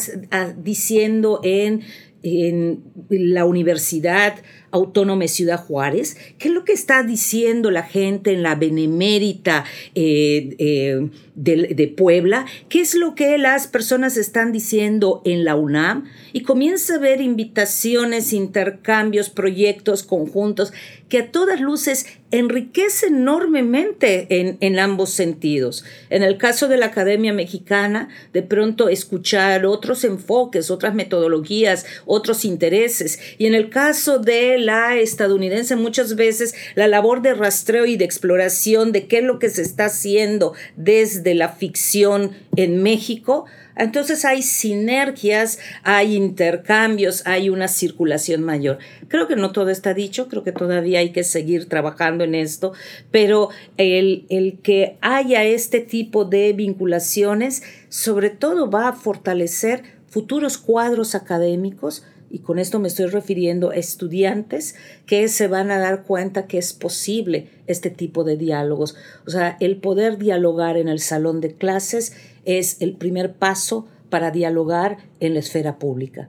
diciendo 0.57 1.41
en, 1.43 1.83
en 2.23 2.83
la 3.11 3.45
universidad, 3.45 4.35
Autónoma 4.77 5.27
Ciudad 5.29 5.65
Juárez, 5.65 6.17
qué 6.39 6.49
es 6.49 6.55
lo 6.55 6.65
que 6.65 6.73
está 6.73 7.03
diciendo 7.03 7.71
la 7.71 7.83
gente 7.83 8.33
en 8.33 8.43
la 8.43 8.55
Benemérita 8.55 9.65
eh, 9.95 10.55
eh, 10.59 11.09
de, 11.35 11.95
Puebla, 11.97 12.47
qué 12.69 12.81
es 12.81 12.95
lo 12.95 13.15
que 13.15 13.37
las 13.39 13.67
personas 13.67 14.17
están 14.17 14.53
diciendo 14.53 15.23
en 15.25 15.45
la 15.45 15.55
UNAM 15.55 16.05
y 16.33 16.43
comienza 16.43 16.95
a 16.95 16.99
ver 16.99 17.21
invitaciones, 17.21 18.33
intercambios, 18.33 19.29
proyectos 19.31 20.03
conjuntos 20.03 20.73
que 21.09 21.19
a 21.19 21.31
todas 21.31 21.61
luces 21.61 22.07
enriquece 22.33 23.07
enormemente 23.07 24.27
en, 24.41 24.59
en, 24.61 24.79
ambos 24.79 25.11
sentidos. 25.11 25.85
En 26.11 26.23
el 26.23 26.39
caso 26.39 26.67
de 26.67 26.77
la 26.77 26.87
Academia 26.87 27.33
Mexicana, 27.33 28.09
de 28.33 28.43
pronto 28.43 28.89
escuchar 28.89 29.65
otros 29.67 30.03
enfoques, 30.05 30.71
otras 30.71 30.95
metodologías, 30.95 31.87
otros 32.05 32.45
intereses. 32.45 33.21
Y 33.39 33.47
en 33.47 33.55
el 33.55 33.71
caso 33.71 34.19
de 34.19 34.59
la 34.67 34.97
estadounidense, 34.97 35.77
muchas 35.77 36.17
veces 36.17 36.55
la 36.75 36.89
labor 36.89 37.23
de 37.23 37.35
rastreo 37.35 37.87
y 37.87 37.97
de 37.97 38.05
exploración 38.05 38.93
de 38.93 39.07
qué 39.07 39.19
es 39.19 39.25
lo 39.25 39.39
que 39.39 39.49
se 39.49 39.63
está 39.63 39.87
haciendo 39.87 40.53
desde 40.77 41.35
la 41.35 41.49
ficción 41.49 42.33
en 42.57 42.83
México, 42.83 43.47
entonces 43.77 44.25
hay 44.25 44.43
sinergias, 44.43 45.59
hay 45.83 46.17
intercambios, 46.17 47.23
hay 47.27 47.51
una 47.51 47.69
circulación 47.69 48.43
mayor. 48.43 48.79
Creo 49.09 49.29
que 49.29 49.37
no 49.37 49.53
todo 49.53 49.69
está 49.69 49.93
dicho, 49.93 50.29
creo 50.29 50.43
que 50.43 50.53
todavía 50.53 51.01
hay 51.01 51.11
que 51.11 51.25
seguir 51.25 51.69
trabajando 51.69 52.25
en 52.25 52.35
esto, 52.35 52.73
pero 53.11 53.51
el, 53.77 54.25
el 54.31 54.59
que 54.63 54.97
haya 55.03 55.45
este 55.45 55.81
tipo 55.81 56.25
de 56.25 56.55
vinculaciones 56.55 57.63
sobre 57.91 58.31
todo 58.31 58.71
va 58.71 58.89
a 58.89 58.93
fortalecer 58.95 59.83
futuros 60.09 60.57
cuadros 60.57 61.15
académicos 61.15 62.05
y 62.31 62.41
con 62.41 62.59
esto 62.59 62.79
me 62.79 62.89
estoy 62.89 63.07
refiriendo 63.07 63.71
a 63.71 63.77
estudiantes 63.77 64.75
que 65.07 65.29
se 65.29 65.49
van 65.49 65.71
a 65.71 65.79
dar 65.79 66.03
cuenta 66.05 66.47
que 66.47 66.59
es 66.59 66.73
posible 66.73 67.49
este 67.67 67.91
tipo 67.91 68.25
de 68.25 68.37
diálogos. 68.37 68.97
O 69.27 69.31
sea, 69.31 69.57
el 69.61 69.77
poder 69.77 70.19
dialogar 70.19 70.77
en 70.77 70.89
el 70.89 71.01
salón 71.01 71.41
de 71.41 71.55
clases 71.55 72.15
es 72.45 72.81
el 72.81 72.97
primer 72.97 73.35
paso 73.35 73.87
para 74.11 74.31
dialogar 74.31 74.99
en 75.21 75.35
la 75.35 75.41
esfera 75.41 75.79
pública. 75.79 76.29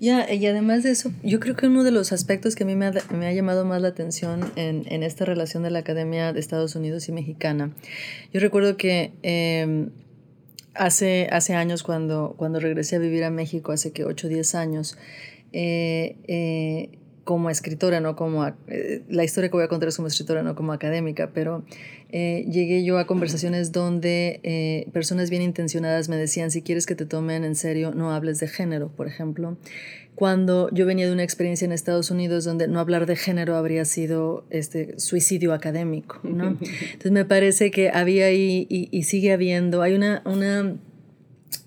Ya, 0.00 0.30
y 0.32 0.44
además 0.46 0.82
de 0.82 0.90
eso, 0.90 1.12
yo 1.22 1.40
creo 1.40 1.54
que 1.54 1.66
uno 1.66 1.84
de 1.84 1.90
los 1.90 2.12
aspectos 2.12 2.56
que 2.56 2.64
a 2.64 2.66
mí 2.66 2.74
me 2.74 2.86
ha, 2.86 3.32
llamado 3.32 3.64
más 3.64 3.80
la 3.80 3.88
atención 3.88 4.50
en, 4.56 5.02
esta 5.02 5.24
relación 5.24 5.62
de 5.62 5.70
la 5.70 5.78
Academia 5.78 6.32
de 6.32 6.40
Estados 6.40 6.74
Unidos 6.74 7.08
y 7.08 7.12
Mexicana, 7.12 7.72
yo 8.32 8.40
recuerdo 8.40 8.76
que 8.76 9.12
em, 9.22 9.90
hace, 10.74 11.28
hace 11.30 11.54
años 11.54 11.82
cuando, 11.82 12.34
cuando 12.36 12.60
regresé 12.60 12.96
a 12.96 12.98
vivir 12.98 13.24
a 13.24 13.30
México, 13.30 13.72
hace 13.72 13.92
que 13.92 14.04
8 14.04 14.26
o 14.26 14.30
10 14.30 14.54
años, 14.54 14.98
eh, 15.52 16.16
eh, 16.26 16.98
como 17.24 17.48
escritora, 17.48 18.00
no 18.00 18.16
como 18.16 18.46
eh, 18.46 19.02
la 19.08 19.24
historia 19.24 19.48
que 19.48 19.56
voy 19.56 19.64
a 19.64 19.68
contar 19.68 19.88
es 19.88 19.96
como 19.96 20.08
escritora, 20.08 20.42
no 20.42 20.54
como 20.54 20.72
académica, 20.72 21.30
pero 21.32 21.64
eh, 22.10 22.46
llegué 22.50 22.84
yo 22.84 22.98
a 22.98 23.06
conversaciones 23.06 23.72
donde 23.72 24.40
eh, 24.42 24.86
personas 24.92 25.30
bien 25.30 25.42
intencionadas 25.42 26.08
me 26.08 26.16
decían, 26.16 26.50
si 26.50 26.62
quieres 26.62 26.86
que 26.86 26.94
te 26.94 27.06
tomen 27.06 27.44
en 27.44 27.56
serio, 27.56 27.92
no 27.92 28.12
hables 28.12 28.38
de 28.40 28.46
género, 28.46 28.88
por 28.88 29.08
ejemplo. 29.08 29.56
Cuando 30.14 30.70
yo 30.70 30.86
venía 30.86 31.06
de 31.06 31.12
una 31.12 31.24
experiencia 31.24 31.64
en 31.64 31.72
Estados 31.72 32.10
Unidos 32.10 32.44
donde 32.44 32.68
no 32.68 32.78
hablar 32.78 33.06
de 33.06 33.16
género 33.16 33.56
habría 33.56 33.84
sido 33.84 34.44
este 34.50 34.98
suicidio 35.00 35.52
académico, 35.52 36.20
¿no? 36.22 36.58
Entonces 36.92 37.10
me 37.10 37.24
parece 37.24 37.70
que 37.72 37.88
había 37.88 38.30
y, 38.32 38.66
y 38.68 39.02
sigue 39.04 39.32
habiendo, 39.32 39.82
hay 39.82 39.94
una, 39.94 40.22
una, 40.24 40.76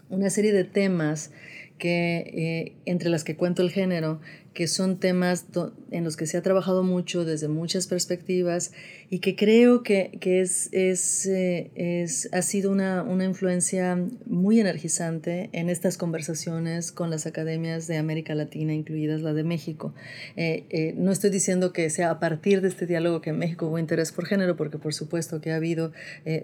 una 0.10 0.30
serie 0.30 0.54
de 0.54 0.64
temas 0.64 1.32
que 1.78 2.76
entre 2.86 3.10
las 3.10 3.24
que 3.24 3.36
cuento 3.36 3.62
el 3.62 3.70
género, 3.70 4.20
que 4.58 4.68
son 4.68 4.98
temas 4.98 5.46
en 5.92 6.04
los 6.04 6.18
que 6.18 6.26
se 6.26 6.36
ha 6.36 6.42
trabajado 6.42 6.82
mucho 6.82 7.26
desde 7.26 7.48
muchas 7.48 7.86
perspectivas 7.86 8.72
y 9.12 9.20
que 9.20 9.36
creo 9.36 9.84
que, 9.84 10.18
que 10.20 10.42
es, 10.42 10.70
es, 10.72 11.28
eh, 11.28 11.70
es, 11.76 12.28
ha 12.34 12.42
sido 12.42 12.72
una, 12.72 13.04
una, 13.04 13.24
influencia 13.24 13.96
muy 14.26 14.60
energizante 14.60 15.52
en 15.54 15.70
estas 15.70 15.98
conversaciones 15.98 16.92
con 16.92 17.12
las 17.12 17.28
academias 17.28 17.86
de 17.86 17.98
América 17.98 18.34
Latina, 18.34 18.74
incluidas 18.74 19.22
la 19.22 19.34
de 19.34 19.44
México. 19.44 19.94
Eh, 20.36 20.66
eh, 20.72 20.96
no 20.98 21.12
estoy 21.12 21.30
diciendo 21.30 21.72
que 21.72 21.92
sea 21.92 22.10
a 22.10 22.20
partir 22.20 22.62
de 22.62 22.70
este 22.70 22.88
diálogo 22.88 23.22
que 23.22 23.30
en 23.30 23.38
México 23.38 23.68
hubo 23.68 23.78
interés 23.78 24.12
por 24.12 24.26
género, 24.26 24.58
porque 24.58 24.80
por 24.80 24.96
supuesto 24.96 25.40
que 25.40 25.52
ha 25.52 25.58
habido 25.58 25.92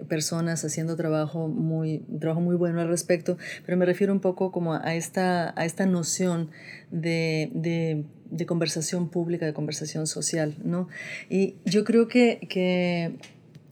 personas 0.08 0.64
haciendo 0.64 0.94
trabajo 0.94 1.48
muy, 1.48 2.04
trabajo 2.20 2.40
muy 2.40 2.54
bueno 2.54 2.80
al 2.80 2.88
respecto, 2.88 3.38
pero 3.66 3.76
me 3.76 3.86
refiero 3.86 4.12
un 4.12 4.20
poco 4.20 4.52
como 4.52 4.74
a 4.74 4.94
esta, 4.94 5.52
a 5.60 5.64
esta 5.64 5.84
noción 5.84 6.50
de, 6.94 7.50
de, 7.52 8.04
de, 8.30 8.46
conversación 8.46 9.08
pública, 9.08 9.44
de 9.44 9.52
conversación 9.52 10.06
social, 10.06 10.54
¿no? 10.62 10.88
Y 11.28 11.56
yo 11.64 11.82
creo 11.82 12.06
que, 12.06 12.46
que 12.48 13.16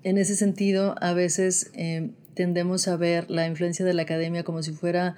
en 0.03 0.19
ese 0.19 0.35
sentido 0.35 0.97
a 1.01 1.13
veces 1.13 1.71
eh, 1.75 2.11
tendemos 2.35 2.89
a 2.89 2.97
ver 2.97 3.31
la 3.31 3.47
influencia 3.47 3.85
de 3.85 3.95
la 3.95 4.03
academia 4.03 4.43
como 4.43 4.63
si 4.65 4.73
fuera 4.73 5.15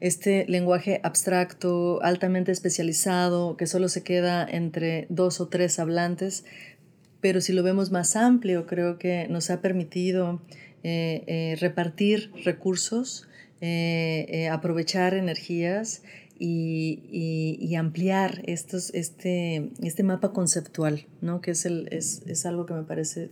este 0.00 0.46
lenguaje 0.48 1.00
abstracto, 1.04 2.02
altamente 2.02 2.52
especializado, 2.52 3.58
que 3.58 3.66
solo 3.66 3.88
se 3.88 4.02
queda 4.02 4.48
entre 4.50 5.06
dos 5.10 5.40
o 5.40 5.48
tres 5.48 5.78
hablantes, 5.78 6.46
pero 7.20 7.42
si 7.42 7.52
lo 7.52 7.62
vemos 7.62 7.92
más 7.92 8.16
amplio, 8.16 8.66
creo 8.66 8.98
que 8.98 9.28
nos 9.28 9.50
ha 9.50 9.60
permitido 9.60 10.40
eh, 10.82 11.22
eh, 11.26 11.56
repartir 11.60 12.32
recursos, 12.44 13.28
aprovechar 14.50 15.14
energías 15.14 16.02
y, 16.44 17.56
y, 17.60 17.74
ampliar 17.76 18.42
estos, 18.46 18.92
este, 18.94 19.70
este 19.80 20.02
mapa 20.02 20.32
conceptual, 20.32 21.06
¿no? 21.20 21.40
que 21.40 21.52
es, 21.52 21.66
el, 21.66 21.86
es, 21.92 22.22
es 22.26 22.46
algo 22.46 22.66
que 22.66 22.74
me 22.74 22.82
parece 22.82 23.30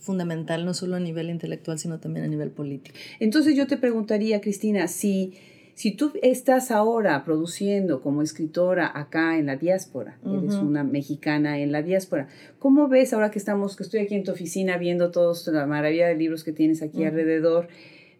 fundamental, 0.00 0.64
no 0.64 0.74
solo 0.74 0.96
a 0.96 1.00
nivel 1.00 1.30
intelectual, 1.30 1.78
sino 1.78 2.00
también 2.00 2.26
a 2.26 2.28
nivel 2.28 2.50
político. 2.50 2.96
Entonces 3.20 3.54
yo 3.54 3.68
te 3.68 3.76
preguntaría, 3.76 4.40
Cristina, 4.40 4.88
si, 4.88 5.34
si 5.74 5.92
tú 5.92 6.14
estás 6.20 6.72
ahora 6.72 7.24
produciendo 7.24 8.02
como 8.02 8.22
escritora 8.22 8.90
acá 8.92 9.38
en 9.38 9.46
la 9.46 9.54
diáspora, 9.54 10.18
eres 10.26 10.56
una 10.56 10.82
mexicana 10.82 11.60
en 11.60 11.70
la 11.70 11.82
diáspora, 11.82 12.26
¿cómo 12.58 12.88
ves 12.88 13.12
ahora 13.12 13.30
que 13.30 13.38
estamos, 13.38 13.76
que 13.76 13.84
estoy 13.84 14.00
aquí 14.00 14.16
en 14.16 14.24
tu 14.24 14.32
oficina 14.32 14.78
viendo 14.78 15.12
toda 15.12 15.32
la 15.52 15.66
maravilla 15.66 16.08
de 16.08 16.16
libros 16.16 16.42
que 16.42 16.50
tienes 16.50 16.82
aquí 16.82 17.04
alrededor? 17.04 17.68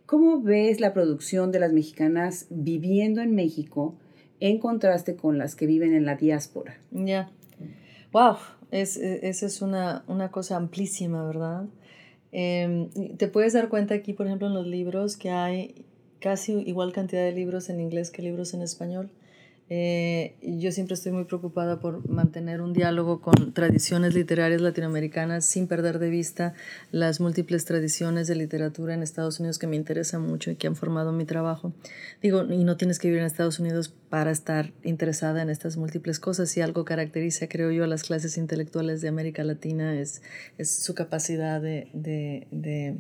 ¿Cómo 0.07 0.41
ves 0.43 0.81
la 0.81 0.93
producción 0.93 1.51
de 1.51 1.59
las 1.59 1.73
mexicanas 1.73 2.47
viviendo 2.51 3.21
en 3.21 3.35
México 3.35 3.97
en 4.43 4.59
contraste 4.59 5.15
con 5.15 5.39
las 5.39 5.55
que 5.55 5.67
viven 5.67 5.95
en 5.95 6.05
la 6.05 6.17
diáspora. 6.17 6.77
Ya. 6.91 7.31
Wow, 8.11 8.39
es, 8.73 8.97
esa 8.97 9.47
es 9.47 9.63
una, 9.63 10.03
una, 10.09 10.33
cosa 10.33 10.57
amplísima, 10.57 11.25
¿verdad? 11.25 11.67
Em, 12.33 12.89
te 13.17 13.29
puedes 13.29 13.53
dar 13.53 13.69
cuenta 13.69 13.95
aquí, 13.95 14.15
por 14.15 14.27
ejemplo, 14.27 14.49
en 14.49 14.55
los 14.55 14.67
libros 14.67 15.17
que 15.17 15.31
hay 15.31 15.85
casi 16.19 16.55
igual 16.55 16.93
cantidad 16.93 17.23
de 17.23 17.31
libros 17.31 17.71
en 17.71 17.81
inglés 17.81 18.11
que 18.11 18.21
libros 18.21 18.53
en 18.53 18.63
español. 18.63 19.11
Eh, 19.75 20.35
yo 20.43 20.71
siempre 20.71 20.93
estoy 20.93 21.13
muy 21.13 21.25
preocupada 21.25 21.81
por 21.81 22.07
mantener 22.07 22.61
un 22.61 22.75
diálogo 22.75 23.23
con 23.23 23.55
tradiciones 23.55 24.13
literarias 24.13 24.61
latinoamericanas 24.61 25.47
sin 25.47 25.67
perder 25.67 25.99
de 25.99 26.11
vista 26.11 26.53
las 26.91 27.21
múltiples 27.21 27.65
tradiciones 27.65 28.27
de 28.27 28.35
literatura 28.35 28.93
en 28.93 29.03
Estados 29.03 29.41
Unidos 29.41 29.59
que 29.59 29.67
me 29.67 29.77
interesan 29.77 30.21
mucho 30.21 30.51
y 30.51 30.57
que 30.57 30.67
han 30.67 30.77
formado 30.77 31.11
mi 31.13 31.25
trabajo. 31.25 31.73
Digo, 32.21 32.45
y 32.45 32.65
no 32.65 32.77
tienes 32.77 32.99
que 32.99 33.09
vivir 33.09 33.21
en 33.21 33.27
Estados 33.27 33.61
Unidos 33.61 33.89
para 34.11 34.31
estar 34.31 34.75
interesada 34.83 35.41
en 35.41 35.49
estas 35.49 35.79
múltiples 35.79 36.21
cosas. 36.21 36.51
Si 36.51 36.61
algo 36.61 36.85
caracteriza, 36.85 37.49
creo 37.49 37.71
yo, 37.71 37.85
a 37.85 37.87
las 37.87 38.03
clases 38.03 38.37
intelectuales 38.37 39.01
de 39.01 39.09
América 39.09 39.43
Latina 39.43 39.99
es, 39.99 40.21
es 40.59 40.71
su 40.85 40.95
capacidad 40.95 41.63
de, 41.63 41.89
de, 41.95 42.47
de, 42.51 42.97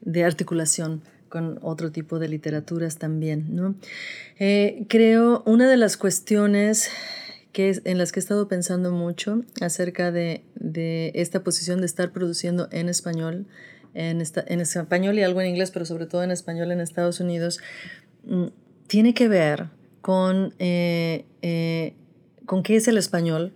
de 0.00 0.24
articulación 0.24 1.02
con 1.32 1.58
otro 1.62 1.90
tipo 1.90 2.18
de 2.18 2.28
literaturas 2.28 2.98
también. 2.98 3.56
¿no? 3.56 3.74
Eh, 4.38 4.84
creo 4.90 5.42
una 5.46 5.66
de 5.66 5.78
las 5.78 5.96
cuestiones 5.96 6.90
que 7.52 7.80
en 7.84 7.96
las 7.96 8.12
que 8.12 8.20
he 8.20 8.22
estado 8.22 8.48
pensando 8.48 8.92
mucho 8.92 9.42
acerca 9.62 10.12
de, 10.12 10.44
de 10.56 11.10
esta 11.14 11.42
posición 11.42 11.80
de 11.80 11.86
estar 11.86 12.12
produciendo 12.12 12.68
en 12.70 12.90
español, 12.90 13.46
en, 13.94 14.20
esta, 14.20 14.44
en 14.46 14.60
español 14.60 15.18
y 15.18 15.22
algo 15.22 15.40
en 15.40 15.48
inglés, 15.48 15.70
pero 15.70 15.86
sobre 15.86 16.04
todo 16.04 16.22
en 16.22 16.32
español 16.32 16.70
en 16.70 16.80
Estados 16.80 17.18
Unidos, 17.18 17.60
mm, 18.24 18.48
tiene 18.86 19.14
que 19.14 19.28
ver 19.28 19.70
con, 20.02 20.54
eh, 20.58 21.24
eh, 21.40 21.94
con 22.44 22.62
qué 22.62 22.76
es 22.76 22.88
el 22.88 22.98
español 22.98 23.54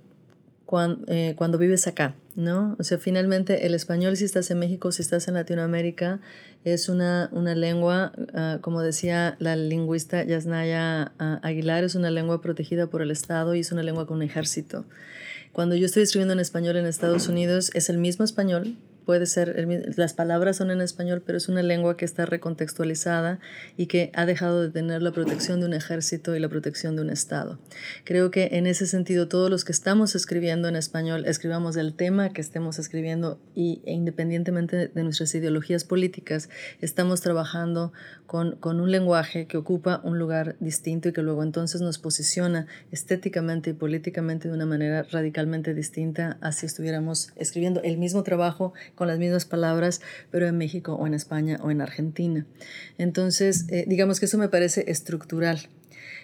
cuando, 0.66 1.06
cuando 1.36 1.56
vives 1.56 1.86
acá. 1.86 2.14
¿no? 2.36 2.76
O 2.78 2.84
sea, 2.84 2.98
finalmente 2.98 3.66
el 3.66 3.74
español 3.74 4.16
si 4.16 4.24
estás 4.24 4.50
en 4.50 4.58
México, 4.58 4.92
si 4.92 5.00
estás 5.00 5.26
en 5.26 5.34
Latinoamérica, 5.34 6.20
es 6.64 6.88
una, 6.90 7.30
una 7.32 7.54
lengua, 7.54 8.12
ah, 8.34 8.58
como 8.60 8.82
decía 8.82 9.36
la 9.38 9.56
lingüista 9.56 10.22
Yasnaya 10.22 11.12
ah, 11.18 11.40
Aguilar, 11.42 11.82
es 11.82 11.94
una 11.94 12.10
lengua 12.10 12.42
protegida 12.42 12.88
por 12.88 13.00
el 13.00 13.10
Estado 13.10 13.54
y 13.54 13.60
es 13.60 13.72
una 13.72 13.82
lengua 13.82 14.06
con 14.06 14.18
un 14.18 14.22
ejército. 14.22 14.84
Cuando 15.52 15.74
yo 15.74 15.86
estoy 15.86 16.02
escribiendo 16.02 16.34
en 16.34 16.40
español 16.40 16.76
en 16.76 16.84
Estados 16.84 17.28
Unidos, 17.28 17.70
es 17.72 17.88
el 17.88 17.96
mismo 17.96 18.24
español, 18.26 18.76
puede 19.06 19.26
ser, 19.26 19.66
las 19.96 20.14
palabras 20.14 20.56
son 20.56 20.72
en 20.72 20.80
español, 20.80 21.22
pero 21.24 21.38
es 21.38 21.48
una 21.48 21.62
lengua 21.62 21.96
que 21.96 22.04
está 22.04 22.26
recontextualizada 22.26 23.38
y 23.76 23.86
que 23.86 24.10
ha 24.14 24.26
dejado 24.26 24.60
de 24.60 24.70
tener 24.70 25.00
la 25.00 25.12
protección 25.12 25.60
de 25.60 25.66
un 25.66 25.74
ejército 25.74 26.34
y 26.34 26.40
la 26.40 26.48
protección 26.48 26.96
de 26.96 27.02
un 27.02 27.10
Estado. 27.10 27.60
Creo 28.04 28.32
que 28.32 28.48
en 28.52 28.66
ese 28.66 28.86
sentido 28.86 29.28
todos 29.28 29.48
los 29.48 29.64
que 29.64 29.70
estamos 29.70 30.16
escribiendo 30.16 30.66
en 30.68 30.74
español, 30.74 31.24
escribamos 31.24 31.76
el 31.76 31.94
tema 31.94 32.30
que 32.30 32.40
estemos 32.40 32.80
escribiendo 32.80 33.38
y 33.54 33.80
e 33.86 33.92
independientemente 33.92 34.88
de 34.88 35.04
nuestras 35.04 35.32
ideologías 35.36 35.84
políticas, 35.84 36.50
estamos 36.80 37.20
trabajando 37.20 37.92
con, 38.26 38.56
con 38.56 38.80
un 38.80 38.90
lenguaje 38.90 39.46
que 39.46 39.56
ocupa 39.56 40.00
un 40.02 40.18
lugar 40.18 40.56
distinto 40.58 41.08
y 41.08 41.12
que 41.12 41.22
luego 41.22 41.44
entonces 41.44 41.80
nos 41.80 41.98
posiciona 41.98 42.66
estéticamente 42.90 43.70
y 43.70 43.74
políticamente 43.74 44.48
de 44.48 44.54
una 44.54 44.66
manera 44.66 45.04
radicalmente 45.04 45.74
distinta 45.74 46.38
a 46.40 46.50
si 46.50 46.66
estuviéramos 46.66 47.30
escribiendo 47.36 47.80
el 47.82 47.98
mismo 47.98 48.24
trabajo 48.24 48.72
con 48.96 49.06
las 49.06 49.20
mismas 49.20 49.44
palabras, 49.44 50.00
pero 50.32 50.48
en 50.48 50.58
México 50.58 50.94
o 50.94 51.06
en 51.06 51.14
España 51.14 51.60
o 51.62 51.70
en 51.70 51.80
Argentina. 51.80 52.44
Entonces, 52.98 53.66
eh, 53.68 53.84
digamos 53.86 54.18
que 54.18 54.26
eso 54.26 54.38
me 54.38 54.48
parece 54.48 54.90
estructural. 54.90 55.68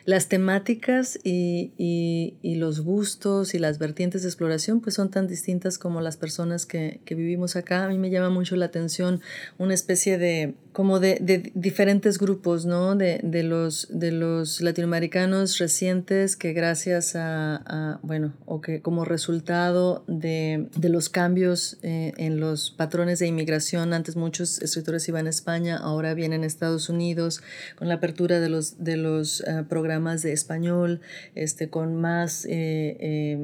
Las 0.04 0.28
temáticas 0.28 1.18
y, 1.22 1.72
y, 1.78 2.54
los 2.56 2.80
gustos 2.80 3.54
y 3.54 3.58
las 3.58 3.78
vertientes 3.78 4.22
de 4.22 4.28
exploración 4.28 4.80
pues 4.80 4.94
son 4.94 5.10
tan 5.10 5.26
distintas 5.26 5.78
como 5.78 6.00
las 6.00 6.16
personas 6.16 6.66
que, 6.66 7.00
que 7.04 7.14
vivimos 7.14 7.56
acá. 7.56 7.84
A 7.84 7.88
mí 7.88 7.98
me 7.98 8.10
llama 8.10 8.30
mucho 8.30 8.54
la 8.56 8.66
atención 8.66 9.20
una 9.58 9.74
especie 9.74 10.18
de 10.18 10.54
como 10.72 11.00
de, 11.00 11.18
de, 11.20 11.52
diferentes 11.54 12.18
grupos, 12.18 12.64
¿no? 12.64 12.96
De, 12.96 13.20
de, 13.22 13.42
los, 13.42 13.88
de 13.90 14.10
los 14.10 14.60
latinoamericanos 14.62 15.58
recientes 15.58 16.34
que 16.34 16.52
gracias 16.52 17.14
a, 17.14 17.98
bueno, 18.02 18.32
o 18.46 18.60
que 18.60 18.80
como 18.80 19.04
resultado 19.04 20.02
de, 20.06 20.68
de 20.76 20.88
los 20.88 21.08
cambios 21.10 21.78
eh, 21.82 22.14
en 22.16 22.40
los 22.40 22.70
patrones 22.70 23.18
de 23.18 23.26
inmigración, 23.26 23.92
antes 23.92 24.16
muchos 24.16 24.62
escritores 24.62 25.06
iban 25.08 25.26
a 25.26 25.30
España, 25.30 25.76
ahora 25.76 26.14
vienen 26.14 26.42
a 26.42 26.46
Estados 26.46 26.88
Unidos, 26.88 27.42
con 27.76 27.88
la 27.88 27.94
apertura 27.94 28.40
de 28.40 28.48
los, 28.48 28.82
de 28.82 28.96
los 28.96 29.42
eh, 29.42 29.64
programas 29.68 29.91
de 30.00 30.32
español, 30.32 31.00
este, 31.34 31.68
con 31.68 32.00
más 32.00 32.46
eh, 32.48 33.38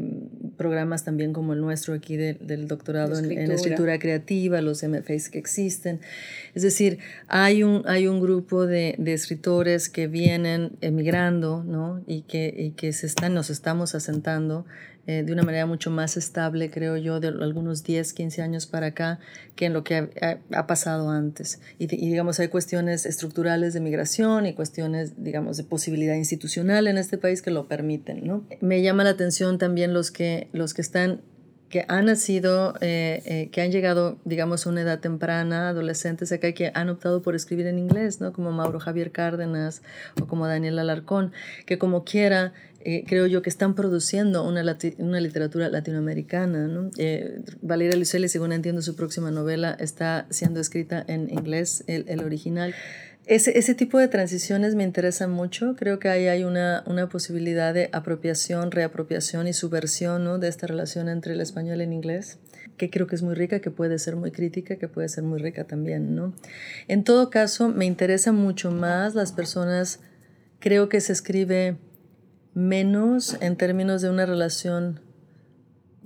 programas 0.57 1.05
también 1.05 1.33
como 1.33 1.53
el 1.53 1.61
nuestro 1.61 1.95
aquí 1.95 2.17
del 2.17 2.67
doctorado 2.67 3.19
en, 3.19 3.31
en, 3.31 3.51
escritura 3.51 3.99
creativa, 3.99 4.61
los 4.61 4.83
MFAs 4.83 5.29
que 5.29 5.39
existen. 5.39 6.01
Es 6.55 6.63
decir, 6.63 6.99
hay 7.27 7.63
un, 7.63 7.83
hay 7.87 8.07
un 8.07 8.21
grupo 8.21 8.67
de, 8.67 8.95
de 8.99 9.13
escritores 9.13 9.89
que 9.89 10.07
vienen 10.07 10.73
emigrando 10.81 11.65
¿no? 11.65 12.03
y, 12.07 12.23
que, 12.23 12.55
y 12.57 12.71
que 12.71 12.93
se 12.93 13.07
están, 13.07 13.35
nos 13.35 13.51
estamos 13.51 13.95
asentando 13.95 14.65
eh, 15.09 15.23
de 15.23 15.33
una 15.33 15.43
manera 15.43 15.65
mucho 15.65 15.91
más 15.91 16.19
estable, 16.19 16.71
creo 16.71 16.99
yo, 16.99 17.19
de 17.19 17.29
algunos 17.29 17.83
10, 17.83 18.13
15 18.13 18.43
años 18.43 18.67
para 18.67 18.89
acá, 18.89 19.21
que 19.57 19.65
en 19.65 19.73
lo 19.73 19.83
que 19.83 20.11
ha, 20.53 20.67
pasado 20.67 21.09
antes. 21.09 21.61
Y, 21.79 21.85
y, 21.85 22.11
digamos, 22.11 22.39
hay 22.41 22.49
cuestiones 22.49 23.07
estructurales 23.07 23.73
de 23.73 23.81
migración 23.81 24.45
y 24.45 24.53
cuestiones, 24.53 25.15
digamos, 25.17 25.57
de 25.57 25.65
posibilidad 25.65 26.15
institucional 26.15 26.87
en 26.89 26.99
este 26.99 27.17
país 27.17 27.41
que 27.41 27.51
lo 27.51 27.69
permiten. 27.69 28.27
¿no? 28.27 28.45
Me 28.61 28.83
llama 28.83 29.03
la 29.03 29.09
atención 29.09 29.57
también 29.57 29.95
los 29.95 30.11
que, 30.11 30.49
los 30.53 30.75
que 30.75 30.83
están 30.83 31.23
que 31.69 31.85
han 31.89 32.07
nacido, 32.07 32.75
eh, 32.81 33.23
eh, 33.27 33.49
que 33.51 33.61
han 33.61 33.71
llegado, 33.71 34.19
digamos, 34.25 34.67
a 34.67 34.71
una 34.71 34.81
edad 34.83 35.01
temprana, 35.01 35.69
adolescentes 35.69 36.33
acá, 36.33 36.53
que 36.53 36.71
han 36.75 36.89
optado 36.89 37.23
por 37.23 37.35
escribir 37.35 37.67
en 37.67 37.79
inglés, 37.79 38.21
¿no? 38.21 38.33
Como 38.33 38.53
Mauro 38.53 38.81
Javier 38.81 39.13
Cárdenas 39.13 39.83
o 40.21 40.27
como 40.27 40.47
Daniel 40.47 40.79
Alarcón, 40.79 41.33
que 41.67 41.77
como 41.77 42.05
quiera, 42.05 42.55
eh, 42.81 43.05
creo 43.07 43.27
yo 43.27 43.43
que 43.43 43.51
están 43.51 43.75
produciendo 43.75 44.49
una, 44.49 44.79
una 44.99 45.21
literatura 45.21 45.69
latinoamericana, 45.69 46.69
¿no? 46.69 46.91
Valeria 47.61 47.97
Lucelli, 47.97 48.29
según 48.29 48.53
entiendo, 48.53 48.81
su 48.81 48.97
próxima 48.97 49.31
novela 49.31 49.77
está 49.79 50.27
siendo 50.31 50.61
escrita 50.61 51.05
en 51.07 51.31
inglés, 51.31 51.85
el, 51.87 52.07
el 52.09 52.21
original. 52.21 52.75
Ese, 53.29 53.59
ese, 53.59 53.75
tipo 53.75 53.99
de 53.99 54.09
transiciones 54.09 54.75
me 54.75 54.85
interesan 54.85 55.31
mucho. 55.31 55.77
Creo 55.77 55.99
que 55.99 56.09
ahí 56.09 56.29
hay 56.29 56.45
una, 56.45 56.83
una 56.87 57.11
posibilidad 57.11 57.75
de 57.75 57.91
apropiación, 57.93 58.71
reapropiación 58.71 59.47
y 59.47 59.53
subversión 59.53 60.25
¿no? 60.25 60.39
de 60.39 60.49
esta 60.49 60.67
relación 60.67 61.11
entre 61.11 61.35
el 61.35 61.43
español 61.43 61.81
y 61.81 61.83
el 61.83 61.93
inglés, 61.93 62.39
que 62.79 62.89
creo 62.89 63.07
que 63.07 63.17
es 63.17 63.23
muy 63.23 63.35
rica, 63.35 63.61
que 63.61 63.71
puede 63.71 63.99
ser 63.99 64.17
muy 64.17 64.31
crítica, 64.31 64.77
que 64.77 64.89
puede 64.89 65.11
ser 65.11 65.25
muy 65.25 65.41
rica 65.41 65.65
también. 65.65 66.17
¿no? 66.17 66.33
En 66.89 67.05
todo 67.05 67.29
caso, 67.29 67.69
me 67.69 67.85
interesan 67.85 68.35
mucho 68.35 68.71
más 68.71 69.15
las 69.15 69.33
personas, 69.33 70.01
creo 70.59 70.89
que 70.89 71.03
se 71.03 71.13
escribe 71.13 71.77
menos 72.55 73.37
en 73.43 73.57
términos 73.57 74.01
de 74.01 74.09
una 74.09 74.25
relación 74.25 75.01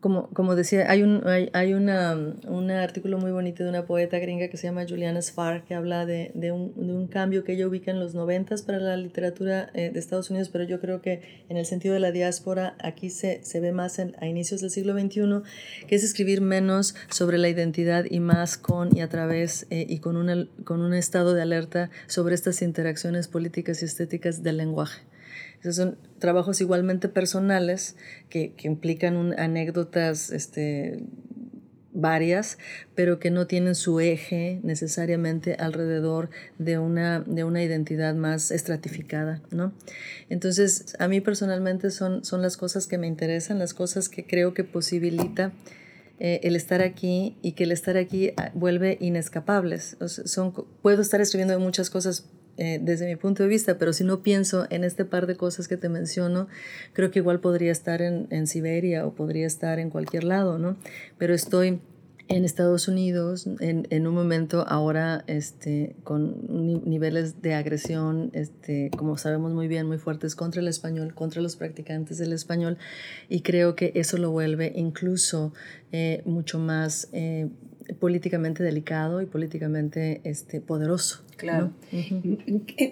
como, 0.02 0.28
como 0.30 0.56
decía, 0.56 0.90
hay, 0.90 1.04
un, 1.04 1.22
hay, 1.28 1.48
hay 1.52 1.74
una, 1.74 2.18
un 2.48 2.70
artículo 2.72 3.18
muy 3.18 3.30
bonito 3.30 3.62
de 3.62 3.70
una 3.70 3.86
poeta 3.86 4.18
gringa 4.18 4.48
que 4.48 4.56
se 4.56 4.66
llama 4.66 4.84
Juliana 4.86 5.22
Sfar, 5.22 5.62
que 5.64 5.74
habla 5.74 6.06
de, 6.06 6.32
de, 6.34 6.50
un, 6.50 6.74
de 6.74 6.92
un, 6.92 7.06
cambio 7.06 7.44
que 7.44 7.52
ella 7.52 7.68
ubica 7.68 7.92
en 7.92 8.00
los 8.00 8.12
noventas 8.12 8.62
para 8.62 8.80
la 8.80 8.96
literatura 8.96 9.70
eh, 9.74 9.90
de 9.90 10.00
Estados 10.00 10.28
Unidos, 10.28 10.48
pero 10.48 10.64
yo 10.64 10.80
creo 10.80 11.00
que 11.02 11.44
en 11.48 11.56
el 11.56 11.66
sentido 11.66 11.94
de 11.94 12.00
la 12.00 12.10
diáspora 12.10 12.74
aquí 12.80 13.10
se, 13.10 13.44
se 13.44 13.60
ve 13.60 13.70
más 13.70 14.00
en, 14.00 14.16
a 14.18 14.26
inicios 14.26 14.60
del 14.60 14.70
siglo 14.70 14.98
XXI, 14.98 15.42
que 15.86 15.94
es 15.94 16.02
escribir 16.02 16.40
menos 16.40 16.96
sobre 17.08 17.38
la 17.38 17.48
identidad 17.48 18.04
y 18.10 18.18
más 18.18 18.58
con 18.58 18.96
y 18.96 19.02
a 19.02 19.08
través 19.08 19.68
eh, 19.70 19.86
y 19.88 20.00
con, 20.00 20.16
una, 20.16 20.48
con 20.64 20.80
un 20.80 20.94
estado 20.94 21.32
de 21.32 21.42
alerta 21.42 21.90
sobre 22.08 22.34
estas 22.34 22.60
interacciones 22.60 23.28
políticas 23.28 23.82
y 23.82 23.84
estéticas 23.84 24.42
del 24.42 24.56
lenguaje. 24.56 25.11
Esos 25.62 25.76
son 25.76 25.98
trabajos 26.18 26.60
igualmente 26.60 27.08
personales 27.08 27.96
que, 28.28 28.52
que 28.54 28.68
implican 28.68 29.16
un, 29.16 29.38
anécdotas 29.38 30.30
este, 30.30 31.04
varias, 31.92 32.58
pero 32.94 33.18
que 33.18 33.30
no 33.30 33.46
tienen 33.46 33.74
su 33.74 34.00
eje 34.00 34.60
necesariamente 34.62 35.54
alrededor 35.54 36.30
de 36.58 36.78
una, 36.78 37.20
de 37.20 37.44
una 37.44 37.62
identidad 37.62 38.14
más 38.14 38.50
estratificada, 38.50 39.42
¿no? 39.50 39.72
Entonces, 40.28 40.96
a 40.98 41.08
mí 41.08 41.20
personalmente 41.20 41.90
son, 41.90 42.24
son 42.24 42.42
las 42.42 42.56
cosas 42.56 42.86
que 42.86 42.98
me 42.98 43.06
interesan, 43.06 43.58
las 43.58 43.74
cosas 43.74 44.08
que 44.08 44.26
creo 44.26 44.54
que 44.54 44.64
posibilita 44.64 45.52
eh, 46.18 46.40
el 46.44 46.56
estar 46.56 46.82
aquí 46.82 47.36
y 47.42 47.52
que 47.52 47.64
el 47.64 47.72
estar 47.72 47.96
aquí 47.96 48.32
ah, 48.36 48.50
vuelve 48.54 48.96
inescapables. 49.00 49.96
son, 50.06 50.52
puedo 50.80 51.02
estar 51.02 51.20
escribiendo 51.20 51.58
muchas 51.60 51.90
cosas 51.90 52.26
eh, 52.58 52.78
desde 52.82 53.06
mi 53.06 53.16
punto 53.16 53.42
de 53.42 53.48
vista, 53.48 53.78
pero 53.78 53.92
si 53.92 54.04
no 54.04 54.22
pienso 54.22 54.66
en 54.70 54.84
este 54.84 55.04
par 55.04 55.26
de 55.26 55.36
cosas 55.36 55.68
que 55.68 55.76
te 55.76 55.88
menciono, 55.88 56.48
creo 56.92 57.10
que 57.10 57.18
igual 57.18 57.40
podría 57.40 57.72
estar 57.72 58.02
en, 58.02 58.26
en 58.30 58.46
Siberia 58.46 59.06
o 59.06 59.14
podría 59.14 59.46
estar 59.46 59.78
en 59.78 59.90
cualquier 59.90 60.24
lado, 60.24 60.58
¿no? 60.58 60.76
Pero 61.18 61.34
estoy 61.34 61.80
en 62.28 62.44
Estados 62.44 62.88
Unidos 62.88 63.46
en, 63.60 63.86
en, 63.90 64.06
un 64.06 64.14
momento 64.14 64.64
ahora 64.66 65.24
este, 65.26 65.96
con 66.02 66.88
niveles 66.88 67.42
de 67.42 67.54
agresión, 67.54 68.30
este, 68.32 68.90
como 68.96 69.18
sabemos 69.18 69.52
muy 69.52 69.68
bien, 69.68 69.86
muy 69.86 69.98
fuertes 69.98 70.34
contra 70.34 70.62
el 70.62 70.68
español, 70.68 71.14
contra 71.14 71.42
los 71.42 71.56
practicantes 71.56 72.18
del 72.18 72.32
español, 72.32 72.78
y 73.28 73.42
creo 73.42 73.74
que 73.76 73.92
eso 73.96 74.16
lo 74.16 74.30
vuelve 74.30 74.72
incluso 74.74 75.52
eh, 75.90 76.22
mucho 76.24 76.58
más 76.58 77.08
eh, 77.12 77.50
políticamente 77.98 78.62
delicado 78.62 79.20
y 79.20 79.26
políticamente 79.26 80.20
este, 80.24 80.60
poderoso. 80.60 81.24
Claro. 81.36 81.72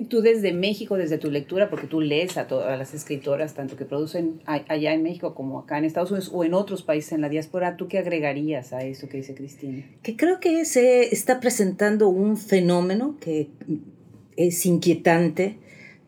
Tú 0.08 0.22
desde 0.22 0.52
México, 0.52 0.96
desde 0.96 1.18
tu 1.18 1.30
lectura, 1.30 1.70
porque 1.70 1.86
tú 1.86 2.00
lees 2.00 2.36
a 2.36 2.46
todas 2.46 2.76
las 2.78 2.94
escritoras, 2.94 3.54
tanto 3.54 3.76
que 3.76 3.84
producen 3.84 4.40
allá 4.44 4.92
en 4.92 5.02
México 5.02 5.34
como 5.34 5.60
acá 5.60 5.78
en 5.78 5.84
Estados 5.84 6.10
Unidos 6.10 6.30
o 6.32 6.44
en 6.44 6.54
otros 6.54 6.82
países 6.82 7.12
en 7.12 7.20
la 7.20 7.28
diáspora, 7.28 7.76
¿tú 7.76 7.86
qué 7.88 7.98
agregarías 7.98 8.72
a 8.72 8.82
eso 8.84 9.08
que 9.08 9.18
dice 9.18 9.34
Cristina? 9.34 9.84
Que 10.02 10.16
creo 10.16 10.40
que 10.40 10.64
se 10.64 11.14
está 11.14 11.38
presentando 11.38 12.08
un 12.08 12.36
fenómeno 12.36 13.16
que 13.20 13.50
es 14.36 14.66
inquietante 14.66 15.58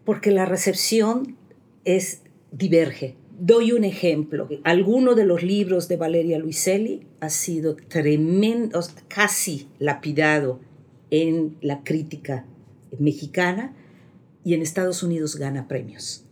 porque 0.04 0.30
la 0.30 0.46
recepción 0.46 1.36
es 1.84 2.22
diverge. 2.50 3.16
Doy 3.44 3.72
un 3.72 3.82
ejemplo. 3.82 4.48
Alguno 4.62 5.16
de 5.16 5.24
los 5.24 5.42
libros 5.42 5.88
de 5.88 5.96
Valeria 5.96 6.38
Luiselli 6.38 7.08
ha 7.18 7.28
sido 7.28 7.74
tremendo, 7.74 8.78
casi 9.08 9.66
lapidado 9.80 10.60
en 11.10 11.56
la 11.60 11.82
crítica 11.82 12.46
mexicana 13.00 13.74
y 14.44 14.54
en 14.54 14.62
Estados 14.62 15.02
Unidos 15.02 15.36
gana 15.36 15.68
premios. 15.68 16.24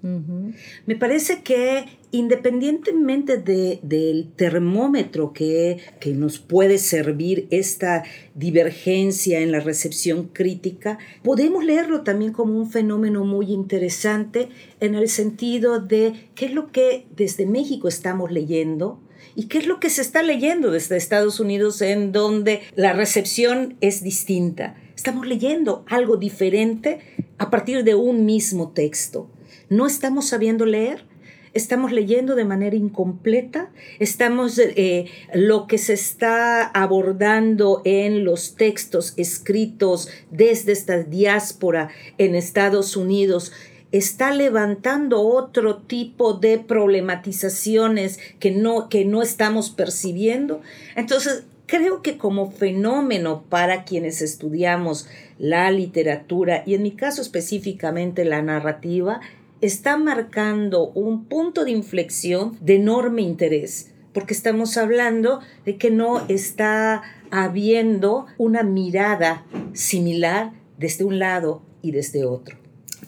Me 0.87 0.97
parece 0.97 1.43
que 1.43 1.85
independientemente 2.11 3.37
de, 3.37 3.79
del 3.83 4.33
termómetro 4.35 5.33
que, 5.33 5.79
que, 6.01 6.13
nos 6.13 6.39
puede 6.39 6.79
servir 6.79 7.47
esta 7.51 8.03
divergencia 8.35 9.41
en 9.41 9.53
la 9.53 9.61
recepción 9.61 10.29
crítica, 10.33 10.99
podemos 11.23 11.65
leerlo 11.65 12.03
también 12.03 12.33
como 12.33 12.59
un 12.59 12.71
fenómeno 12.71 13.25
muy 13.25 13.53
interesante 13.53 14.49
en 14.81 14.95
el 14.95 15.09
sentido 15.09 15.81
de 15.81 16.31
qué 16.35 16.47
es 16.47 16.55
lo 16.55 16.73
que 16.73 17.07
desde 17.15 17.47
México 17.47 17.87
estamos 17.87 18.33
leyendo, 18.33 19.01
¿Y 19.37 19.45
qué 19.45 19.59
es 19.59 19.67
lo 19.67 19.81
que 19.81 19.91
se 19.91 20.03
está 20.03 20.23
leyendo 20.23 20.71
desde 20.71 20.97
Estados 20.97 21.41
Unidos 21.41 21.81
en 21.83 22.11
donde 22.11 22.63
la 22.75 22.93
recepción 22.93 23.77
es 23.81 24.03
distinta? 24.03 24.77
Estamos 24.97 25.27
leyendo 25.27 25.85
algo 25.89 26.17
diferente 26.17 27.01
a 27.41 27.49
partir 27.49 27.85
de 27.85 27.95
un 27.95 28.27
mismo 28.27 28.71
texto. 28.71 29.29
No 29.71 29.87
estamos 29.87 30.29
sabiendo 30.29 30.67
leer. 30.67 31.09
estamos 31.53 31.91
leyendo 31.91 32.37
de 32.37 32.45
manera 32.45 32.77
incompleta, 32.77 33.73
estamos 33.99 34.57
eh, 34.57 35.07
lo 35.35 35.67
que 35.67 35.79
se 35.79 35.95
está 35.95 36.63
abordando 36.63 37.83
en 37.85 38.25
los 38.25 38.55
textos 38.55 39.15
escritos 39.17 40.09
desde 40.31 40.71
esta 40.71 41.03
diáspora 41.03 41.89
en 42.19 42.37
Estados 42.37 42.97
Unidos 42.97 43.51
está 43.91 44.33
levantando 44.33 45.21
otro 45.23 45.79
tipo 45.79 46.35
de 46.35 46.59
problematizaciones 46.59 48.21
que 48.39 48.53
no, 48.53 48.89
que 48.89 49.05
no 49.05 49.21
estamos 49.21 49.71
percibiendo. 49.71 50.61
Entonces, 50.95 51.43
creo 51.71 52.03
que 52.03 52.19
como 52.19 52.51
fenómeno 52.51 53.45
para 53.49 53.85
quienes 53.85 54.23
estudiamos 54.23 55.07
la 55.39 55.71
literatura 55.71 56.65
y 56.67 56.75
en 56.75 56.83
mi 56.83 56.91
caso 56.91 57.23
específicamente 57.23 58.25
la 58.25 58.43
narrativa, 58.43 59.21
está 59.61 59.97
marcando 59.97 60.89
un 60.89 61.27
punto 61.27 61.65
de 61.65 61.71
inflexión 61.71 62.59
de 62.61 62.75
enorme 62.77 63.23
interés, 63.23 63.93
porque 64.13 64.35
estamos 64.35 64.77
hablando 64.77 65.41
de 65.65 65.77
que 65.77 65.93
no 65.93 66.27
está 66.29 67.03
habiendo 67.31 68.27
una 68.37 68.65
mirada 68.65 69.47
similar 69.73 70.51
desde 70.77 71.05
un 71.05 71.21
lado 71.21 71.63
y 71.83 71.93
desde 71.93 72.25
otro. 72.25 72.60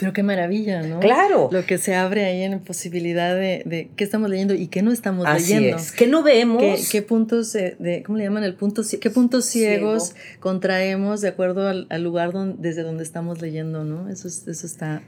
Pero 0.03 0.12
qué 0.12 0.23
maravilla, 0.25 0.83
¿no? 0.83 0.99
Claro. 0.99 1.49
Lo 1.53 1.65
que 1.65 1.79
se 1.79 1.95
abre 1.95 2.25
ahí 2.25 2.43
en 2.43 2.59
posibilidad 2.59 3.35
de, 3.35 3.62
de 3.65 3.88
qué 3.95 4.03
estamos 4.03 4.29
leyendo 4.29 4.53
y 4.53 4.67
qué 4.67 4.83
no 4.83 4.91
estamos 4.91 5.27
Así 5.27 5.55
leyendo. 5.55 5.77
Es. 5.77 5.93
¿Qué 5.93 6.09
no 6.09 6.25
vemos? 6.25 6.61
¿Qué, 6.61 6.83
qué 6.91 7.03
puntos 7.03 7.53
de, 7.53 8.03
¿cómo 8.05 8.19
le 8.19 8.25
llaman? 8.25 8.43
El 8.43 8.55
punto, 8.55 8.83
¿Qué 9.01 9.11
puntos 9.11 9.47
ciegos 9.47 10.09
Ciego. 10.09 10.41
contraemos 10.41 11.21
de 11.21 11.29
acuerdo 11.29 11.69
al, 11.69 11.87
al 11.88 12.03
lugar 12.03 12.33
donde, 12.33 12.57
desde 12.59 12.83
donde 12.83 13.05
estamos 13.05 13.41
leyendo, 13.41 13.85
¿no? 13.85 14.09
Eso, 14.09 14.27
eso 14.29 14.67
está 14.67 15.03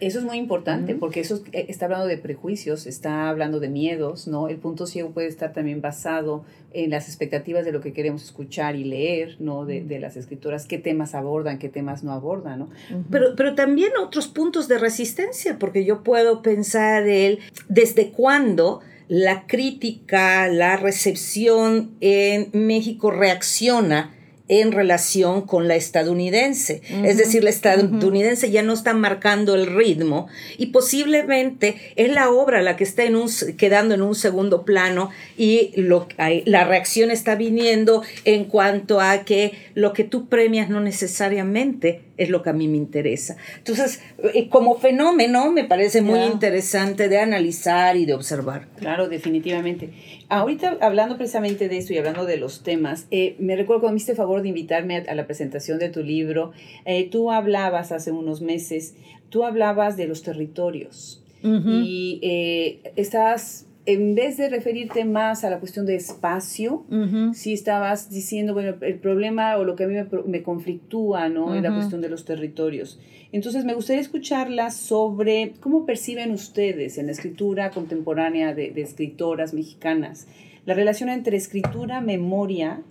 eso 0.00 0.18
es 0.18 0.24
muy 0.24 0.38
importante 0.38 0.94
porque 0.94 1.20
eso 1.20 1.42
eh, 1.52 1.66
está 1.68 1.86
hablando 1.86 2.06
de 2.06 2.18
prejuicios, 2.18 2.86
está 2.86 3.28
hablando 3.28 3.60
de 3.60 3.68
miedos, 3.68 4.28
¿no? 4.28 4.48
El 4.48 4.56
punto 4.58 4.86
ciego 4.86 5.10
puede 5.10 5.28
estar 5.28 5.52
también 5.52 5.80
basado 5.80 6.44
en 6.72 6.90
las 6.90 7.08
expectativas 7.08 7.64
de 7.64 7.72
lo 7.72 7.80
que 7.80 7.92
queremos 7.92 8.22
escuchar 8.22 8.76
y 8.76 8.84
leer, 8.84 9.36
¿no? 9.40 9.64
De, 9.64 9.82
de 9.82 9.98
las 9.98 10.16
escritoras, 10.16 10.66
qué 10.66 10.78
temas 10.78 11.14
abordan, 11.14 11.58
qué 11.58 11.68
temas 11.68 12.04
no 12.04 12.12
abordan, 12.12 12.60
¿no? 12.60 12.64
Uh 12.66 12.94
-huh. 12.94 13.04
pero, 13.10 13.34
pero 13.36 13.54
también 13.54 13.90
otros 14.00 14.28
puntos 14.28 14.68
de 14.68 14.78
resistencia, 14.78 15.58
porque 15.58 15.84
yo 15.84 16.02
puedo 16.02 16.42
pensar 16.42 17.06
el 17.08 17.40
desde 17.68 18.10
cuándo 18.10 18.80
la 19.08 19.46
crítica, 19.46 20.48
la 20.48 20.76
recepción 20.76 21.92
en 22.00 22.50
México 22.52 23.10
reacciona 23.10 24.14
en 24.48 24.72
relación 24.72 25.42
con 25.42 25.68
la 25.68 25.76
estadounidense. 25.76 26.80
Uh 26.90 26.94
-huh. 26.96 27.06
Es 27.06 27.16
decir, 27.18 27.44
la 27.44 27.50
estadounidense 27.50 28.46
uh 28.46 28.50
-huh. 28.50 28.52
ya 28.52 28.62
no 28.62 28.72
está 28.72 28.94
marcando 28.94 29.54
el 29.54 29.66
ritmo 29.66 30.28
y 30.56 30.66
posiblemente 30.66 31.76
es 31.96 32.10
la 32.10 32.30
obra 32.30 32.62
la 32.62 32.76
que 32.76 32.84
está 32.84 33.04
en 33.04 33.16
un, 33.16 33.30
quedando 33.56 33.94
en 33.94 34.02
un 34.02 34.14
segundo 34.14 34.64
plano 34.64 35.10
y 35.36 35.72
lo, 35.76 36.08
la 36.44 36.64
reacción 36.64 37.10
está 37.10 37.34
viniendo 37.34 38.02
en 38.24 38.44
cuanto 38.44 39.00
a 39.00 39.24
que 39.24 39.52
lo 39.74 39.92
que 39.92 40.04
tú 40.04 40.28
premias 40.28 40.68
no 40.68 40.80
necesariamente 40.80 42.07
es 42.18 42.28
lo 42.28 42.42
que 42.42 42.50
a 42.50 42.52
mí 42.52 42.68
me 42.68 42.76
interesa. 42.76 43.36
Entonces, 43.56 44.02
eh, 44.34 44.48
como 44.48 44.78
fenómeno 44.78 45.50
me 45.50 45.64
parece 45.64 46.02
muy 46.02 46.20
interesante 46.20 47.08
de 47.08 47.18
analizar 47.18 47.96
y 47.96 48.04
de 48.04 48.14
observar. 48.14 48.68
Claro, 48.78 49.08
definitivamente. 49.08 49.90
Ahorita 50.28 50.76
hablando 50.80 51.16
precisamente 51.16 51.68
de 51.68 51.78
esto 51.78 51.94
y 51.94 51.98
hablando 51.98 52.26
de 52.26 52.36
los 52.36 52.62
temas, 52.62 53.06
eh, 53.10 53.36
me 53.38 53.56
recuerdo 53.56 53.80
cuando 53.80 53.94
me 53.94 53.98
hiciste 53.98 54.14
favor 54.14 54.42
de 54.42 54.48
invitarme 54.48 54.96
a, 54.98 55.10
a 55.10 55.14
la 55.14 55.26
presentación 55.26 55.78
de 55.78 55.88
tu 55.88 56.02
libro, 56.02 56.52
eh, 56.84 57.08
tú 57.08 57.30
hablabas 57.30 57.92
hace 57.92 58.10
unos 58.12 58.42
meses, 58.42 58.94
tú 59.30 59.44
hablabas 59.44 59.96
de 59.96 60.06
los 60.06 60.22
territorios 60.22 61.22
uh 61.42 61.48
-huh. 61.48 61.84
y 61.84 62.20
eh, 62.22 62.92
estabas 62.96 63.67
en 63.88 64.14
vez 64.14 64.36
de 64.36 64.50
referirte 64.50 65.04
más 65.06 65.44
a 65.44 65.50
la 65.50 65.58
cuestión 65.60 65.86
de 65.86 65.96
espacio, 65.96 66.84
uh 66.90 66.94
-huh. 66.94 67.32
sí 67.32 67.54
estabas 67.54 68.10
diciendo, 68.10 68.52
bueno, 68.52 68.74
el 68.82 68.98
problema 68.98 69.56
o 69.56 69.64
lo 69.64 69.76
que 69.76 69.84
a 69.84 69.86
mí 69.86 69.94
me, 69.94 70.06
me 70.26 70.42
conflictúa, 70.42 71.28
¿no? 71.30 71.46
Uh 71.46 71.50
-huh. 71.50 71.56
Es 71.56 71.62
la 71.62 71.74
cuestión 71.74 72.00
de 72.02 72.10
los 72.10 72.26
territorios. 72.26 73.00
Entonces, 73.32 73.64
me 73.64 73.72
gustaría 73.74 74.02
escucharla 74.02 74.70
sobre 74.70 75.54
cómo 75.60 75.86
perciben 75.86 76.32
ustedes 76.32 76.98
en 76.98 77.06
la 77.06 77.12
escritura 77.12 77.70
contemporánea 77.70 78.54
de, 78.54 78.70
de 78.72 78.82
escritoras 78.82 79.54
mexicanas 79.54 80.26
la 80.68 80.74
relación 80.74 81.08
entre 81.08 81.38
escritura, 81.38 82.02
memoria, 82.02 82.82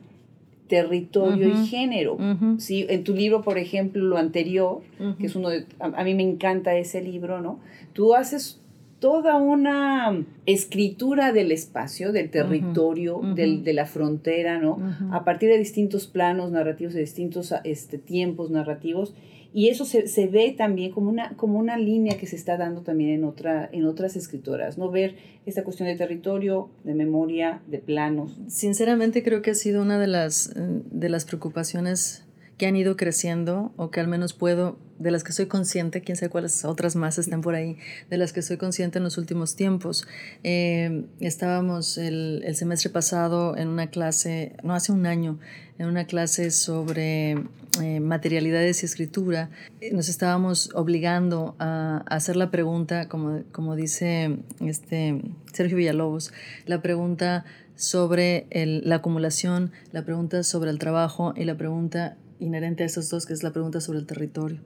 territorio 0.68 1.50
uh 1.50 1.52
-huh. 1.52 1.64
y 1.64 1.68
género. 1.68 2.16
Uh 2.16 2.20
-huh. 2.20 2.60
¿sí? 2.60 2.88
En 2.90 3.04
tu 3.04 3.14
libro, 3.14 3.44
por 3.44 3.60
ejemplo, 3.60 4.04
lo 4.04 4.18
anterior, 4.18 4.82
uh 5.00 5.04
-huh. 5.04 5.18
que 5.18 5.28
es 5.28 5.36
uno 5.36 5.50
de... 5.50 5.68
A, 5.80 5.86
a, 5.86 6.04
mí 6.04 6.16
me 6.16 6.24
encanta 6.24 6.76
ese 6.76 7.04
libro, 7.04 7.40
¿no? 7.40 7.60
Tú 7.94 8.16
haces 8.16 8.60
toda 9.00 9.36
una 9.36 10.26
escritura 10.46 11.32
del 11.32 11.52
espacio, 11.52 12.12
del 12.12 12.30
territorio, 12.30 13.18
uh 13.18 13.24
-huh. 13.24 13.34
del, 13.36 13.64
de 13.64 13.74
la 13.74 13.86
frontera, 13.86 14.60
¿no? 14.60 14.76
Uh 14.76 14.80
-huh. 14.80 15.16
A 15.16 15.24
partir 15.24 15.50
de 15.50 15.58
distintos 15.58 16.08
planos 16.08 16.52
narrativos, 16.52 16.94
de 16.94 17.02
distintos 17.02 17.54
este, 17.64 17.98
tiempos 17.98 18.50
narrativos. 18.50 19.14
Y 19.54 19.70
eso 19.70 19.86
se, 19.86 20.08
se, 20.08 20.28
ve 20.28 20.54
también 20.56 20.92
como 20.92 21.10
una, 21.10 21.36
como 21.36 21.58
una 21.58 21.78
línea 21.78 22.18
que 22.18 22.28
se 22.28 22.36
está 22.36 22.58
dando 22.58 22.82
también 22.82 23.12
en, 23.12 23.24
otra, 23.24 23.70
en 23.72 23.86
otras 23.86 24.16
escritoras, 24.16 24.78
¿no? 24.78 24.92
Ver 24.92 25.16
esta 25.46 25.64
cuestión 25.64 25.88
de 25.88 25.96
territorio, 25.96 26.70
de 26.84 26.94
memoria, 26.94 27.62
de 27.68 27.80
planos. 27.80 28.38
Sinceramente 28.48 29.24
creo 29.24 29.42
que 29.42 29.52
ha 29.52 29.56
sido 29.56 29.82
una 29.82 29.98
de 29.98 30.08
las, 30.08 30.54
de 30.56 31.10
las 31.10 31.26
preocupaciones 31.26 32.26
que 32.58 32.68
han 32.68 32.76
ido 32.76 32.98
creciendo 32.98 33.72
o 33.78 33.90
que 33.90 34.00
al 34.00 34.08
menos 34.08 34.34
puedo, 34.34 34.78
de 35.00 35.12
las 35.12 35.24
que 35.24 35.34
soy 35.34 35.48
consciente, 35.48 36.02
quién 36.02 36.16
sabe 36.16 36.30
cuáles 36.30 36.66
otras 36.66 36.96
más 36.96 37.18
están 37.18 37.42
por 37.42 37.56
ahí, 37.56 37.78
de 38.10 38.18
las 38.18 38.34
que 38.34 38.42
soy 38.42 38.58
consciente 38.58 38.98
en 38.98 39.04
los 39.04 39.18
últimos 39.18 39.56
tiempos. 39.56 40.08
Eh, 40.44 41.06
estábamos 41.20 41.98
el, 41.98 42.44
el, 42.46 42.56
semestre 42.56 42.90
pasado 42.90 43.56
en 43.58 43.68
una 43.68 43.88
clase, 43.88 44.56
no 44.64 44.74
hace 44.74 44.92
un 44.92 45.06
año, 45.06 45.40
en 45.78 45.88
una 45.88 46.06
clase 46.06 46.52
sobre 46.52 47.36
eh, 47.82 48.00
materialidades 48.00 48.82
y 48.82 48.86
escritura. 48.86 49.50
Nos 49.92 50.10
estábamos 50.10 50.72
obligando 50.74 51.56
a, 51.60 52.04
hacer 52.08 52.36
la 52.36 52.50
pregunta, 52.50 53.08
como, 53.08 53.44
como 53.52 53.76
dice 53.76 54.40
este 54.60 55.22
Sergio 55.54 55.78
Villalobos, 55.78 56.34
la 56.66 56.82
pregunta 56.82 57.46
sobre 57.76 58.48
el, 58.50 58.82
la 58.90 58.96
acumulación, 58.96 59.72
la 59.92 60.04
pregunta 60.04 60.42
sobre 60.44 60.72
el 60.72 60.80
trabajo 60.80 61.34
y 61.36 61.44
la 61.44 61.56
pregunta 61.56 62.18
inherente 62.40 62.84
a 62.84 62.86
esos 62.86 63.10
dos, 63.10 63.26
que 63.26 63.34
es 63.34 63.44
la 63.44 63.52
pregunta 63.52 63.82
sobre 63.82 64.00
el 64.00 64.06
territorio. 64.06 64.60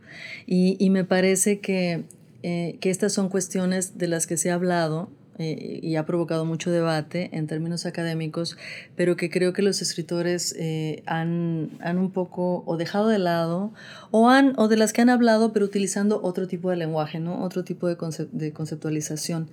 Y, 0.45 0.77
y 0.79 0.89
me 0.89 1.03
parece 1.03 1.59
que, 1.59 2.03
eh, 2.43 2.77
que, 2.79 2.89
estas 2.89 3.13
son 3.13 3.29
cuestiones 3.29 3.97
de 3.97 4.07
las 4.07 4.27
que 4.27 4.37
se 4.37 4.51
ha 4.51 4.55
hablado 4.55 5.09
eh, 5.37 5.79
y 5.81 5.95
ha 5.95 6.05
provocado 6.05 6.45
mucho 6.45 6.71
debate 6.71 7.29
en 7.33 7.47
términos 7.47 7.85
académicos, 7.85 8.57
pero 8.95 9.15
que 9.15 9.29
creo 9.29 9.53
que 9.53 9.61
los 9.61 9.81
escritores 9.81 10.55
eh, 10.57 11.03
han, 11.05 11.71
han, 11.79 11.97
un 11.97 12.11
poco 12.11 12.63
o 12.65 12.77
dejado 12.77 13.07
de 13.07 13.19
lado 13.19 13.73
o, 14.11 14.29
han, 14.29 14.53
o 14.57 14.67
de 14.67 14.77
las 14.77 14.93
que 14.93 15.01
han 15.01 15.09
hablado, 15.09 15.53
pero 15.53 15.65
utilizando 15.65 16.21
otro 16.21 16.47
tipo 16.47 16.69
de 16.69 16.75
lenguaje, 16.75 17.19
¿no? 17.19 17.43
otro 17.43 17.63
tipo 17.63 17.87
de, 17.87 17.95
concept, 17.95 18.31
de 18.33 18.51
conceptualización. 18.51 19.49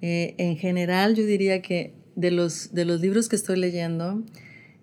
en 0.00 0.56
general, 0.56 1.14
yo 1.14 1.24
diría 1.24 1.62
que 1.62 1.94
de 2.14 2.30
los, 2.30 2.74
de 2.74 2.84
los 2.84 3.00
libros 3.00 3.28
que 3.28 3.36
estoy 3.36 3.58
leyendo, 3.58 4.22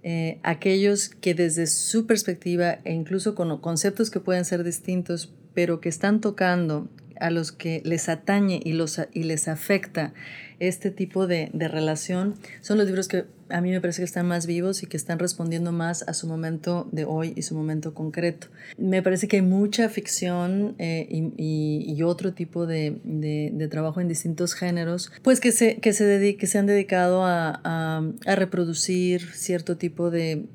eh, 0.04 0.40
aquellos 0.44 1.10
que 1.10 1.34
desde 1.34 1.68
su 1.68 2.06
perspectiva 2.06 2.80
e 2.84 2.94
incluso 2.94 3.36
con 3.36 3.58
conceptos 3.60 4.10
que 4.10 4.20
pueden 4.20 4.46
ser 4.46 4.64
distintos, 4.64 5.34
pero 5.54 5.82
que 5.82 5.90
están 5.90 6.22
tocando 6.22 6.88
a 7.20 7.30
los 7.30 7.52
que 7.52 7.82
les 7.86 8.10
atañe 8.10 8.60
y, 8.64 8.74
los, 8.74 9.02
y 9.14 9.24
les 9.24 9.48
afecta 9.48 10.14
este 10.60 10.92
tipo 10.92 11.26
de, 11.28 11.50
de, 11.54 11.68
relación, 11.68 12.36
son 12.62 12.78
los 12.78 12.88
libros 12.88 13.08
que 13.08 13.26
a 13.50 13.62
mí 13.62 13.72
me 13.72 13.82
parece 13.82 14.02
que 14.02 14.06
están 14.06 14.28
más 14.28 14.46
vivos 14.46 14.84
y 14.84 14.88
que 14.88 14.98
están 14.98 15.20
respondiendo 15.20 15.72
más 15.72 16.04
a 16.08 16.14
su 16.14 16.28
momento 16.28 16.88
de 16.92 17.06
hoy 17.06 17.34
y 17.36 17.42
su 17.42 17.56
momento 17.56 17.94
concreto. 17.94 18.48
Me 18.78 19.02
parece 19.02 19.28
que 19.28 19.38
hay 19.38 19.42
mucha 19.42 19.90
ficción 19.90 20.76
eh, 20.78 21.08
y, 21.10 21.86
y, 21.88 22.04
otro 22.04 22.34
tipo 22.34 22.68
de, 22.68 23.00
de, 23.04 23.52
de, 23.54 23.68
trabajo 23.68 24.02
en 24.02 24.08
distintos 24.08 24.54
géneros, 24.54 25.12
pues 25.24 25.40
que 25.40 25.52
se, 25.52 25.78
que 25.78 25.94
se, 25.94 26.06
dedique, 26.06 26.40
que 26.40 26.48
se 26.48 26.58
han 26.58 26.66
dedicado 26.66 27.24
a, 27.24 27.60
a, 27.64 28.04
a 28.26 28.36
reproducir 28.36 29.22
cierto 29.34 29.78
tipo 29.78 30.12
de, 30.12 30.46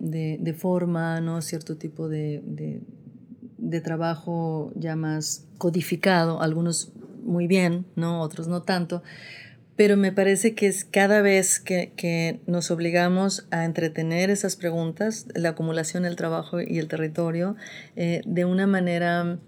forma, 0.57 1.21
¿no? 1.21 1.43
cierto 1.43 1.77
tipo 1.77 2.09
de 2.09 2.43
de 3.65 3.81
trabajo 3.81 4.73
ya 4.77 4.95
más 4.97 5.47
codificado, 5.59 6.41
algunos 6.41 6.93
muy 7.25 7.47
bien, 7.47 7.87
¿no? 7.97 8.21
otros 8.21 8.49
no 8.49 8.63
tanto, 8.63 9.03
pero 9.77 9.97
me 9.97 10.13
parece 10.13 10.55
que 10.55 10.67
es 10.67 10.85
cada 10.85 11.21
vez 11.21 11.59
que, 11.59 11.93
que, 11.97 12.41
nos 12.47 12.71
obligamos 12.71 13.47
a 13.51 13.65
entretener 13.65 14.31
esas 14.31 14.57
preguntas, 14.57 15.27
la 15.35 15.51
acumulación, 15.51 16.05
el 16.05 16.17
trabajo 16.17 16.61
y 16.61 16.79
el 16.79 16.87
territorio, 16.87 17.57
eh, 17.97 18.23
de 18.25 18.45
una 18.45 18.67
manera 18.67 19.39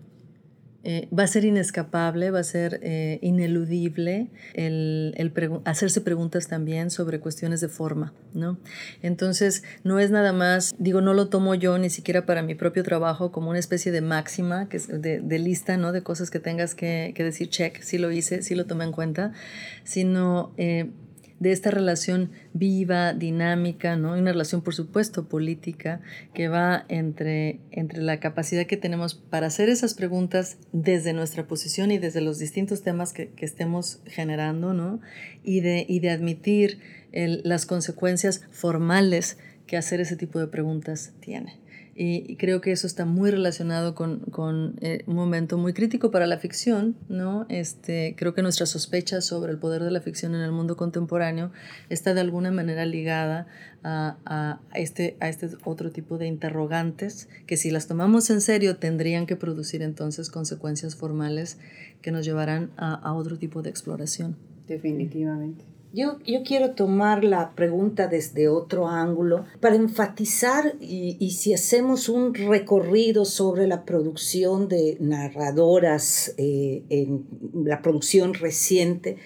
eh, 0.88 1.08
va 1.12 1.24
a 1.24 1.26
ser 1.26 1.44
inescapable, 1.44 2.30
va 2.30 2.38
a 2.38 2.44
ser 2.44 2.78
eh, 2.80 3.18
ineludible 3.20 4.28
el, 4.54 5.32
hacerse 5.64 6.00
preguntas 6.00 6.46
también 6.46 6.92
sobre 6.92 7.18
cuestiones 7.18 7.60
de 7.60 7.66
forma, 7.66 8.12
¿no? 8.34 8.56
Entonces, 9.02 9.64
no 9.82 9.98
es 9.98 10.12
nada 10.12 10.32
más, 10.32 10.76
digo, 10.78 11.00
no 11.00 11.12
lo 11.12 11.26
tomo 11.28 11.56
yo 11.56 11.76
ni 11.78 11.90
siquiera 11.90 12.24
para 12.24 12.42
mi 12.42 12.54
propio 12.54 12.84
trabajo 12.84 13.32
como 13.32 13.50
una 13.50 13.58
especie 13.58 13.90
de 13.90 14.00
máxima, 14.00 14.68
que 14.68 14.76
es 14.76 14.86
de, 14.86 15.38
lista, 15.40 15.76
¿no? 15.76 15.90
De 15.90 16.04
cosas 16.04 16.30
que 16.30 16.38
tengas 16.38 16.76
que, 16.76 17.12
que, 17.16 17.24
decir, 17.24 17.48
check, 17.48 17.82
sí 17.82 17.98
lo 17.98 18.12
hice, 18.12 18.42
sí 18.42 18.54
lo 18.54 18.66
tomé 18.66 18.84
en 18.84 18.92
cuenta, 18.92 19.32
sino 19.82 20.54
eh, 20.56 20.92
de 21.38 21.52
esta 21.52 21.70
relación 21.70 22.30
viva, 22.54 23.12
dinámica, 23.12 23.96
¿no? 23.96 24.12
una 24.12 24.32
relación, 24.32 24.62
por 24.62 24.74
supuesto, 24.74 25.28
política, 25.28 26.00
que 26.34 26.48
va 26.48 26.84
entre, 26.88 27.60
entre 27.70 28.02
la 28.02 28.20
capacidad 28.20 28.66
que 28.66 28.76
tenemos 28.76 29.14
para 29.14 29.48
hacer 29.48 29.68
esas 29.68 29.94
preguntas 29.94 30.56
desde 30.72 31.12
nuestra 31.12 31.46
posición 31.46 31.90
y 31.90 31.98
desde 31.98 32.20
los 32.20 32.38
distintos 32.38 32.82
temas 32.82 33.12
que, 33.12 33.30
estemos 33.38 34.00
generando, 34.06 34.72
¿no? 34.72 35.00
Y 35.44 35.60
de, 35.60 35.86
y 35.88 36.00
de 36.00 36.10
admitir 36.10 36.80
las 37.12 37.64
consecuencias 37.64 38.42
formales 38.50 39.38
que 39.66 39.76
hacer 39.76 40.00
ese 40.00 40.16
tipo 40.16 40.38
de 40.38 40.48
preguntas 40.48 41.12
tiene. 41.20 41.60
Y, 41.98 42.36
creo 42.36 42.60
que 42.60 42.72
eso 42.72 42.86
está 42.86 43.06
muy 43.06 43.30
relacionado 43.30 43.94
con, 43.94 44.20
con 44.20 44.76
eh, 44.82 45.02
un 45.06 45.14
momento 45.14 45.56
muy 45.56 45.72
crítico 45.72 46.10
para 46.10 46.26
la 46.26 46.36
ficción, 46.36 46.94
¿no? 47.08 47.46
Este, 47.48 48.14
creo 48.18 48.34
que 48.34 48.42
nuestra 48.42 48.66
sospecha 48.66 49.22
sobre 49.22 49.52
el 49.52 49.58
poder 49.58 49.82
de 49.82 49.90
la 49.90 50.02
ficción 50.02 50.34
en 50.34 50.42
el 50.42 50.52
mundo 50.52 50.76
contemporáneo 50.76 51.52
está 51.88 52.12
de 52.12 52.20
alguna 52.20 52.50
manera 52.50 52.84
ligada 52.84 53.46
a, 53.82 54.18
a, 54.26 54.60
este, 54.74 55.16
a 55.20 55.30
este 55.30 55.48
otro 55.64 55.90
tipo 55.90 56.18
de 56.18 56.26
interrogantes 56.26 57.30
que 57.46 57.56
si 57.56 57.70
las 57.70 57.86
tomamos 57.86 58.28
en 58.28 58.42
serio 58.42 58.76
tendrían 58.76 59.24
que 59.24 59.36
producir 59.36 59.80
entonces 59.80 60.28
consecuencias 60.28 60.96
formales 60.96 61.58
que 62.02 62.10
nos 62.10 62.26
llevarán 62.26 62.72
a, 62.76 62.94
a 62.94 63.14
otro 63.14 63.38
tipo 63.38 63.62
de 63.62 63.70
exploración. 63.70 64.36
Definitivamente. 64.66 65.75
Yo, 65.92 66.18
quiero 66.44 66.72
tomar 66.72 67.24
la 67.24 67.54
pregunta 67.54 68.06
desde 68.06 68.48
otro 68.48 68.88
ángulo 68.88 69.46
para 69.60 69.76
enfatizar 69.76 70.74
y, 70.80 71.30
si 71.30 71.54
hacemos 71.54 72.08
un 72.08 72.34
recorrido 72.34 73.24
sobre 73.24 73.66
la 73.66 73.84
producción 73.84 74.68
de 74.68 74.98
narradoras 75.00 76.34
eh, 76.36 76.82
en 76.90 77.26
la 77.64 77.80
producción 77.80 78.34
reciente, 78.34 79.16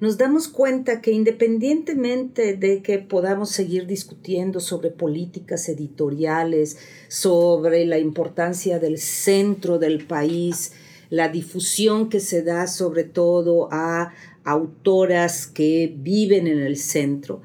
nos 0.00 0.18
damos 0.18 0.48
cuenta 0.48 1.00
que 1.00 1.12
independientemente 1.12 2.56
de 2.56 2.82
que 2.82 2.98
podamos 2.98 3.50
seguir 3.50 3.86
discutiendo 3.86 4.58
sobre 4.60 4.90
políticas 4.90 5.68
editoriales, 5.68 6.76
sobre 7.08 7.84
la 7.86 7.98
importancia 7.98 8.78
del 8.80 8.98
centro 8.98 9.78
del 9.78 10.04
país, 10.04 10.72
la 11.08 11.28
difusión 11.28 12.08
que 12.08 12.20
se 12.20 12.42
da 12.42 12.66
sobre 12.66 13.04
todo 13.04 13.68
a 13.70 14.12
autoras 14.44 15.46
que 15.46 15.94
viven 15.96 16.46
en 16.46 16.60
el 16.60 16.76
centro. 16.76 17.42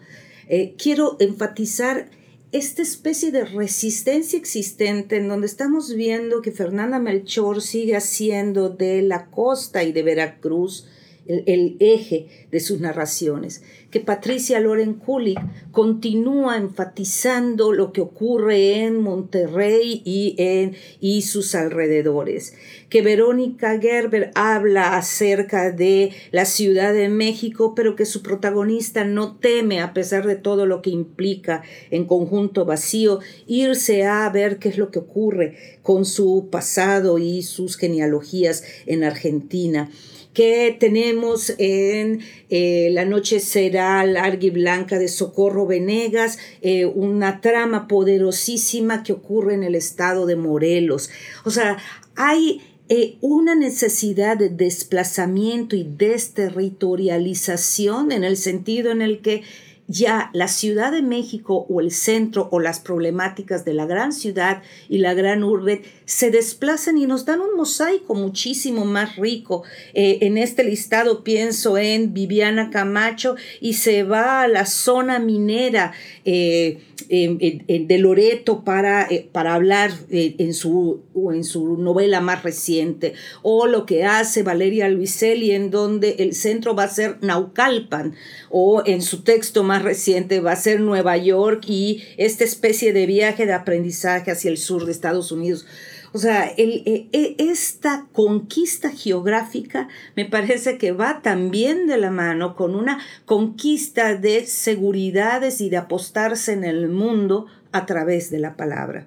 Eh, 0.48 0.76
quiero 0.78 1.18
enfatizar 1.20 2.10
esta 2.52 2.82
especie 2.82 3.32
de 3.32 3.44
resistencia 3.44 4.40
existente 4.40 5.18
en 5.18 5.28
donde 5.28 5.48
estamos 5.48 5.94
viendo 5.94 6.42
que 6.42 6.52
Fernanda 6.52 7.00
Melchor 7.00 7.62
sigue 7.62 7.96
haciendo 7.96 8.70
de 8.70 9.02
la 9.02 9.30
costa 9.30 9.84
y 9.84 9.92
de 9.92 10.04
Veracruz 10.04 10.88
el, 11.28 11.78
eje 11.80 12.28
de 12.52 12.60
sus 12.60 12.80
narraciones, 12.80 13.64
que 13.92 14.00
Patricia 14.00 14.60
Loren 14.60 14.96
Kulik 14.96 15.40
continúa 15.72 16.58
enfatizando 16.58 17.72
lo 17.72 17.94
que 17.94 18.02
ocurre 18.02 18.84
en 18.84 19.02
Monterrey 19.02 20.02
y, 20.04 20.36
en, 20.38 20.76
y 21.00 21.22
sus 21.22 21.56
alrededores, 21.56 22.54
que 22.90 23.02
Verónica 23.02 23.80
Gerber 23.80 24.32
habla 24.36 24.98
acerca 24.98 25.72
de 25.72 26.12
la 26.32 26.46
Ciudad 26.46 26.94
de 26.94 27.10
México, 27.10 27.74
pero 27.76 27.96
que 27.96 28.06
su 28.06 28.22
protagonista 28.24 29.04
no 29.04 29.38
teme, 29.38 29.82
a 29.82 29.94
pesar 29.94 30.26
de 30.28 30.36
todo 30.36 30.66
lo 30.66 30.82
que 30.82 30.90
implica 30.90 31.64
en 31.92 32.06
conjunto 32.06 32.66
vacío, 32.66 33.20
irse 33.46 34.06
a 34.06 34.30
ver 34.30 34.60
qué 34.60 34.70
es 34.70 34.78
lo 34.78 34.92
que 34.92 35.00
ocurre 35.00 35.56
con 35.82 36.06
su 36.06 36.50
pasado 36.52 37.18
y 37.18 37.44
sus 37.44 37.78
genealogías 37.78 38.64
en 38.86 39.04
Argentina 39.04 39.90
que 40.38 40.78
tenemos 40.80 41.52
en 41.58 42.20
eh, 42.52 42.90
La 42.92 43.06
noche 43.06 43.40
será 43.40 44.06
larga 44.06 44.52
blanca 44.52 45.00
de 45.00 45.08
Socorro 45.08 45.66
Venegas, 45.66 46.38
eh, 46.62 46.86
una 46.86 47.42
trama 47.42 47.88
poderosísima 47.88 49.02
que 49.02 49.14
ocurre 49.14 49.56
en 49.56 49.64
el 49.64 49.74
estado 49.74 50.28
de 50.28 50.36
Morelos. 50.36 51.10
O 51.44 51.50
sea, 51.50 51.78
hay 52.16 52.62
eh, 52.88 53.18
una 53.22 53.56
necesidad 53.56 54.38
de 54.38 54.50
desplazamiento 54.50 55.76
y 55.76 55.90
desterritorialización 55.98 58.12
en 58.12 58.24
el 58.24 58.38
sentido 58.38 58.92
en 58.92 59.02
el 59.02 59.22
que 59.22 59.42
ya 59.88 60.30
la 60.34 60.48
Ciudad 60.48 60.92
de 60.92 61.02
México 61.02 61.66
o 61.70 61.80
el 61.80 61.92
centro 61.92 62.50
o 62.52 62.60
las 62.60 62.80
problemáticas 62.80 63.64
de 63.64 63.74
la 63.74 63.86
gran 63.86 64.12
ciudad 64.12 64.62
y 64.90 64.98
la 64.98 65.14
gran 65.14 65.44
urbe 65.44 65.84
se 66.06 66.30
desplazan 66.30 66.98
y 66.98 67.06
nos 67.06 67.26
dan 67.26 67.42
un 67.42 67.56
mosaico 67.56 68.14
muchísimo 68.14 68.86
más 68.86 69.16
rico. 69.16 69.64
Eh, 69.94 70.20
en 70.22 70.38
este 70.38 70.64
listado 70.64 71.24
pienso 71.24 71.78
en 71.78 72.14
Viviana 72.14 72.70
Camacho 72.70 73.36
y 73.62 73.74
se 73.74 74.04
va 74.04 74.42
a 74.42 74.48
la 74.48 74.66
zona 74.66 75.20
minera 75.20 75.94
eh, 76.26 76.82
de 77.10 77.98
Loreto 78.00 78.64
para, 78.64 79.08
eh, 79.10 79.30
para 79.32 79.54
hablar 79.54 79.92
en, 80.10 80.54
su, 80.54 81.04
en 81.34 81.44
su 81.44 81.78
novela 81.78 82.20
más 82.20 82.44
reciente, 82.44 83.14
o 83.44 83.68
lo 83.68 83.86
que 83.86 84.04
hace 84.04 84.44
Valeria 84.44 84.90
Luiselli 84.90 85.52
en 85.52 85.72
donde 85.72 86.18
el 86.20 86.34
centro 86.34 86.76
va 86.76 86.84
a 86.84 86.90
ser 86.90 87.18
Naucalpan, 87.22 88.16
o 88.50 88.84
en 88.86 89.02
su 89.02 89.24
texto 89.24 89.64
más 89.64 89.77
reciente 89.80 90.40
va 90.40 90.54
a 90.54 90.56
ser 90.56 90.80
Nueva 90.80 91.18
York 91.18 91.64
y 91.68 92.04
esta 92.18 92.44
especie 92.44 92.94
de 92.94 93.06
viaje 93.06 93.46
de 93.46 93.54
aprendizaje 93.54 94.32
hacia 94.32 94.52
el 94.52 94.58
sur 94.58 94.86
de 94.86 94.92
Estados 94.92 95.32
Unidos. 95.32 95.66
O 96.14 96.20
sea, 96.20 96.48
e, 96.58 97.08
e, 97.12 97.36
esta 97.38 98.08
conquista 98.14 98.90
geográfica 98.92 99.88
me 100.16 100.26
parece 100.26 100.78
que 100.78 100.92
va 100.92 101.22
también 101.22 101.86
de 101.86 101.98
la 101.98 102.12
mano 102.12 102.56
con 102.56 102.76
una 102.76 103.00
conquista 103.26 104.16
de 104.16 104.46
seguridades 104.46 105.62
y 105.62 105.70
de 105.70 105.78
apostarse 105.78 106.54
en 106.54 106.64
el 106.64 106.88
mundo 106.88 107.48
a 107.72 107.86
través 107.86 108.32
de 108.32 108.40
la 108.40 108.56
palabra. 108.56 109.06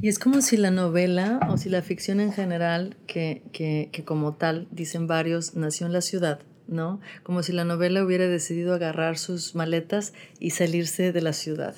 Y 0.00 0.08
es 0.08 0.18
como 0.18 0.40
si 0.40 0.56
la 0.56 0.70
novela 0.70 1.40
o 1.50 1.56
si 1.56 1.68
la 1.68 1.82
ficción 1.82 2.20
en 2.20 2.32
general, 2.32 2.96
que, 3.06 3.42
que, 3.52 3.90
que 3.92 4.04
como 4.04 4.34
tal, 4.34 4.68
dicen 4.70 5.06
varios, 5.06 5.54
nació 5.54 5.86
en 5.86 5.92
la 5.92 6.00
ciudad, 6.00 6.40
¿no? 6.68 7.00
Como 7.22 7.42
si 7.42 7.52
la 7.52 7.64
novela 7.64 8.04
hubiera 8.04 8.28
decidido 8.28 8.74
agarrar 8.74 9.18
sus 9.18 9.54
maletas 9.54 10.12
y 10.38 10.50
salirse 10.50 11.12
de 11.12 11.22
la 11.22 11.32
ciudad 11.32 11.74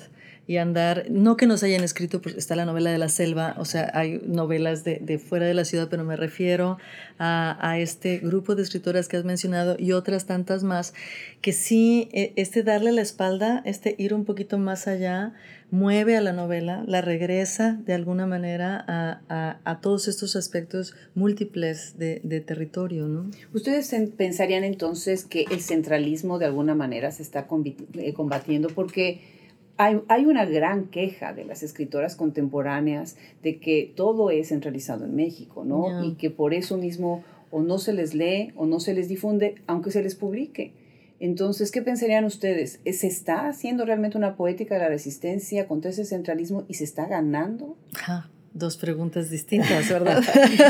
y 0.51 0.57
andar, 0.57 1.05
no 1.09 1.37
que 1.37 1.47
nos 1.47 1.63
hayan 1.63 1.81
escrito, 1.81 2.21
pues 2.21 2.35
está 2.35 2.57
la 2.57 2.65
novela 2.65 2.91
de 2.91 2.97
la 2.97 3.07
selva, 3.07 3.55
o 3.57 3.63
sea, 3.63 3.89
hay 3.93 4.21
novelas 4.25 4.83
de, 4.83 4.99
de 5.01 5.17
fuera 5.17 5.45
de 5.45 5.53
la 5.53 5.63
ciudad, 5.63 5.87
pero 5.89 6.03
me 6.03 6.17
refiero 6.17 6.77
a, 7.17 7.57
a, 7.61 7.79
este 7.79 8.17
grupo 8.17 8.53
de 8.53 8.63
escritoras 8.63 9.07
que 9.07 9.15
has 9.15 9.23
mencionado 9.23 9.77
y 9.79 9.93
otras 9.93 10.25
tantas 10.25 10.65
más, 10.65 10.93
que 11.39 11.53
sí, 11.53 12.09
e, 12.11 12.33
este 12.35 12.63
darle 12.63 12.91
la 12.91 13.01
espalda, 13.01 13.61
este 13.63 13.95
ir 13.97 14.13
un 14.13 14.25
poquito 14.25 14.57
más 14.57 14.89
allá, 14.89 15.31
mueve 15.69 16.17
a 16.17 16.21
la 16.21 16.33
novela, 16.33 16.83
la 16.85 16.99
regresa 16.99 17.79
de 17.85 17.93
alguna 17.93 18.27
manera 18.27 18.83
a, 18.85 19.21
a, 19.29 19.59
a 19.63 19.79
todos 19.79 20.09
estos 20.09 20.35
aspectos 20.35 20.95
múltiples 21.15 21.97
de, 21.97 22.19
de, 22.25 22.41
territorio, 22.41 23.07
¿no? 23.07 23.31
Ustedes 23.53 23.95
pensarían 24.17 24.65
entonces 24.65 25.23
que 25.23 25.45
el 25.49 25.61
centralismo 25.61 26.39
de 26.39 26.45
alguna 26.47 26.75
manera 26.75 27.09
se 27.13 27.23
está 27.23 27.47
eh, 27.93 28.13
combatiendo 28.13 28.67
porque 28.67 29.39
hay, 29.77 30.25
una 30.25 30.45
gran 30.45 30.87
queja 30.87 31.33
de 31.33 31.45
las 31.45 31.63
escritoras 31.63 32.15
contemporáneas 32.15 33.17
de 33.41 33.59
que 33.59 33.91
todo 33.95 34.29
es 34.29 34.49
centralizado 34.49 35.05
en 35.05 35.15
México, 35.15 35.63
¿no? 35.65 36.05
Y 36.05 36.13
que 36.13 36.29
por 36.29 36.53
eso 36.53 36.77
mismo 36.77 37.23
o 37.49 37.61
no 37.61 37.79
se 37.79 37.93
les 37.93 38.13
lee 38.13 38.51
o 38.55 38.65
no 38.65 38.79
se 38.79 38.93
les 38.93 39.09
difunde, 39.09 39.55
aunque 39.67 39.91
se 39.91 40.03
les 40.03 40.15
publique. 40.15 40.73
Entonces, 41.19 41.71
¿qué 41.71 41.81
pensarían 41.81 42.25
ustedes? 42.25 42.79
¿Se 42.83 43.07
está 43.07 43.47
haciendo 43.47 43.85
realmente 43.85 44.17
una 44.17 44.35
poética 44.35 44.75
de 44.75 44.81
la 44.81 44.89
resistencia 44.89 45.67
contra 45.67 45.91
ese 45.91 46.05
centralismo 46.05 46.63
y 46.67 46.75
se 46.75 46.83
está 46.83 47.07
ganando? 47.07 47.75
dos 48.53 48.75
preguntas 48.75 49.29
distintas, 49.29 49.87
¿verdad? 49.89 50.21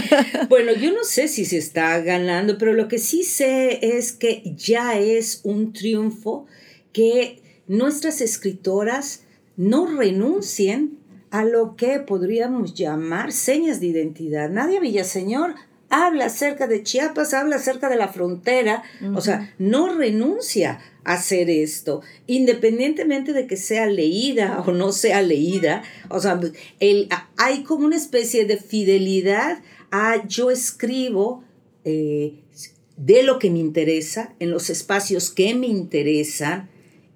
bueno, 0.50 0.74
yo 0.74 0.92
no 0.92 1.04
sé 1.04 1.28
si 1.28 1.46
se 1.46 1.58
está 1.58 2.00
ganando, 2.00 2.58
pero 2.58 2.74
lo 2.74 2.88
que 2.88 3.00
sí 3.00 3.24
sé 3.24 3.98
es 3.98 4.12
que 4.12 4.44
ya 4.56 5.00
es 5.00 5.42
un 5.44 5.74
triunfo 5.74 6.46
que 6.94 7.42
nuestras 7.72 8.20
escritoras 8.20 9.24
no 9.56 9.86
renuncien 9.86 10.98
a 11.30 11.46
lo 11.46 11.78
que 11.78 12.00
podríamos 12.00 12.74
llamar 12.74 13.32
señas 13.32 13.80
de 13.80 13.88
identidad. 13.88 14.50
Nadia 14.50 14.82
Villaseñor 14.82 15.56
habla 15.90 16.26
acerca 16.26 16.68
de 16.68 16.84
Chiapas, 16.84 17.34
habla 17.34 17.56
acerca 17.56 17.88
de 17.88 17.96
la 17.96 18.10
frontera, 18.10 18.84
o 19.16 19.22
sea, 19.22 19.54
no 19.58 19.94
renuncia 19.94 20.80
a 21.06 21.14
hacer 21.14 21.50
esto, 21.50 22.02
independientemente 22.28 23.32
de 23.32 23.48
que 23.48 23.56
sea 23.56 23.86
leída 23.86 24.62
o 24.68 24.74
no 24.74 24.92
sea 24.92 25.22
leída, 25.22 25.84
o 26.10 26.20
sea, 26.20 26.40
el, 26.82 27.08
hay 27.38 27.64
como 27.64 27.86
una 27.86 27.96
especie 27.96 28.46
de 28.46 28.58
fidelidad 28.58 29.62
a 29.92 30.28
yo 30.28 30.52
escribo 30.52 31.46
eh, 31.86 32.36
de 32.98 33.24
lo 33.24 33.40
que 33.40 33.50
me 33.50 33.60
interesa, 33.60 34.36
en 34.40 34.52
los 34.52 34.70
espacios 34.70 35.32
que 35.32 35.56
me 35.56 35.68
interesan, 35.68 36.70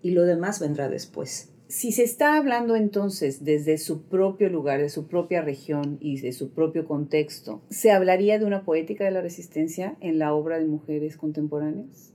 y 0.06 0.12
lo 0.12 0.22
demás 0.22 0.60
vendrá 0.60 0.88
después. 0.88 1.50
Si 1.68 1.92
se 1.92 2.04
está 2.04 2.38
hablando 2.38 2.76
entonces 2.76 3.44
desde 3.44 3.80
su 3.80 4.04
propio 4.04 4.50
lugar, 4.50 4.80
de 4.80 4.90
su 4.90 5.08
propia 5.08 5.42
región 5.42 5.98
y 6.00 6.22
de 6.22 6.32
su 6.32 6.52
propio 6.52 6.86
contexto, 6.86 7.64
¿se 7.72 7.90
hablaría 7.90 8.38
de 8.38 8.46
una 8.46 8.64
poética 8.64 9.04
de 9.04 9.10
la 9.10 9.22
resistencia 9.22 9.98
en 10.02 10.20
la 10.20 10.36
obra 10.36 10.60
de 10.60 10.66
mujeres 10.66 11.18
contemporáneas? 11.18 12.14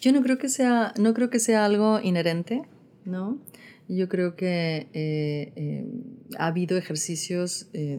Yo 0.00 0.12
no 0.12 0.22
creo 0.22 0.38
que 0.38 0.48
sea, 0.48 0.94
no 0.96 1.12
creo 1.12 1.28
que 1.28 1.40
sea 1.40 1.64
algo 1.64 1.98
inherente, 2.00 2.62
¿no? 3.04 3.40
Yo 3.88 4.08
creo 4.08 4.36
que 4.36 4.86
eh, 4.92 5.52
eh, 5.56 5.86
ha 6.38 6.46
habido 6.46 6.78
ejercicios 6.78 7.68
eh, 7.72 7.98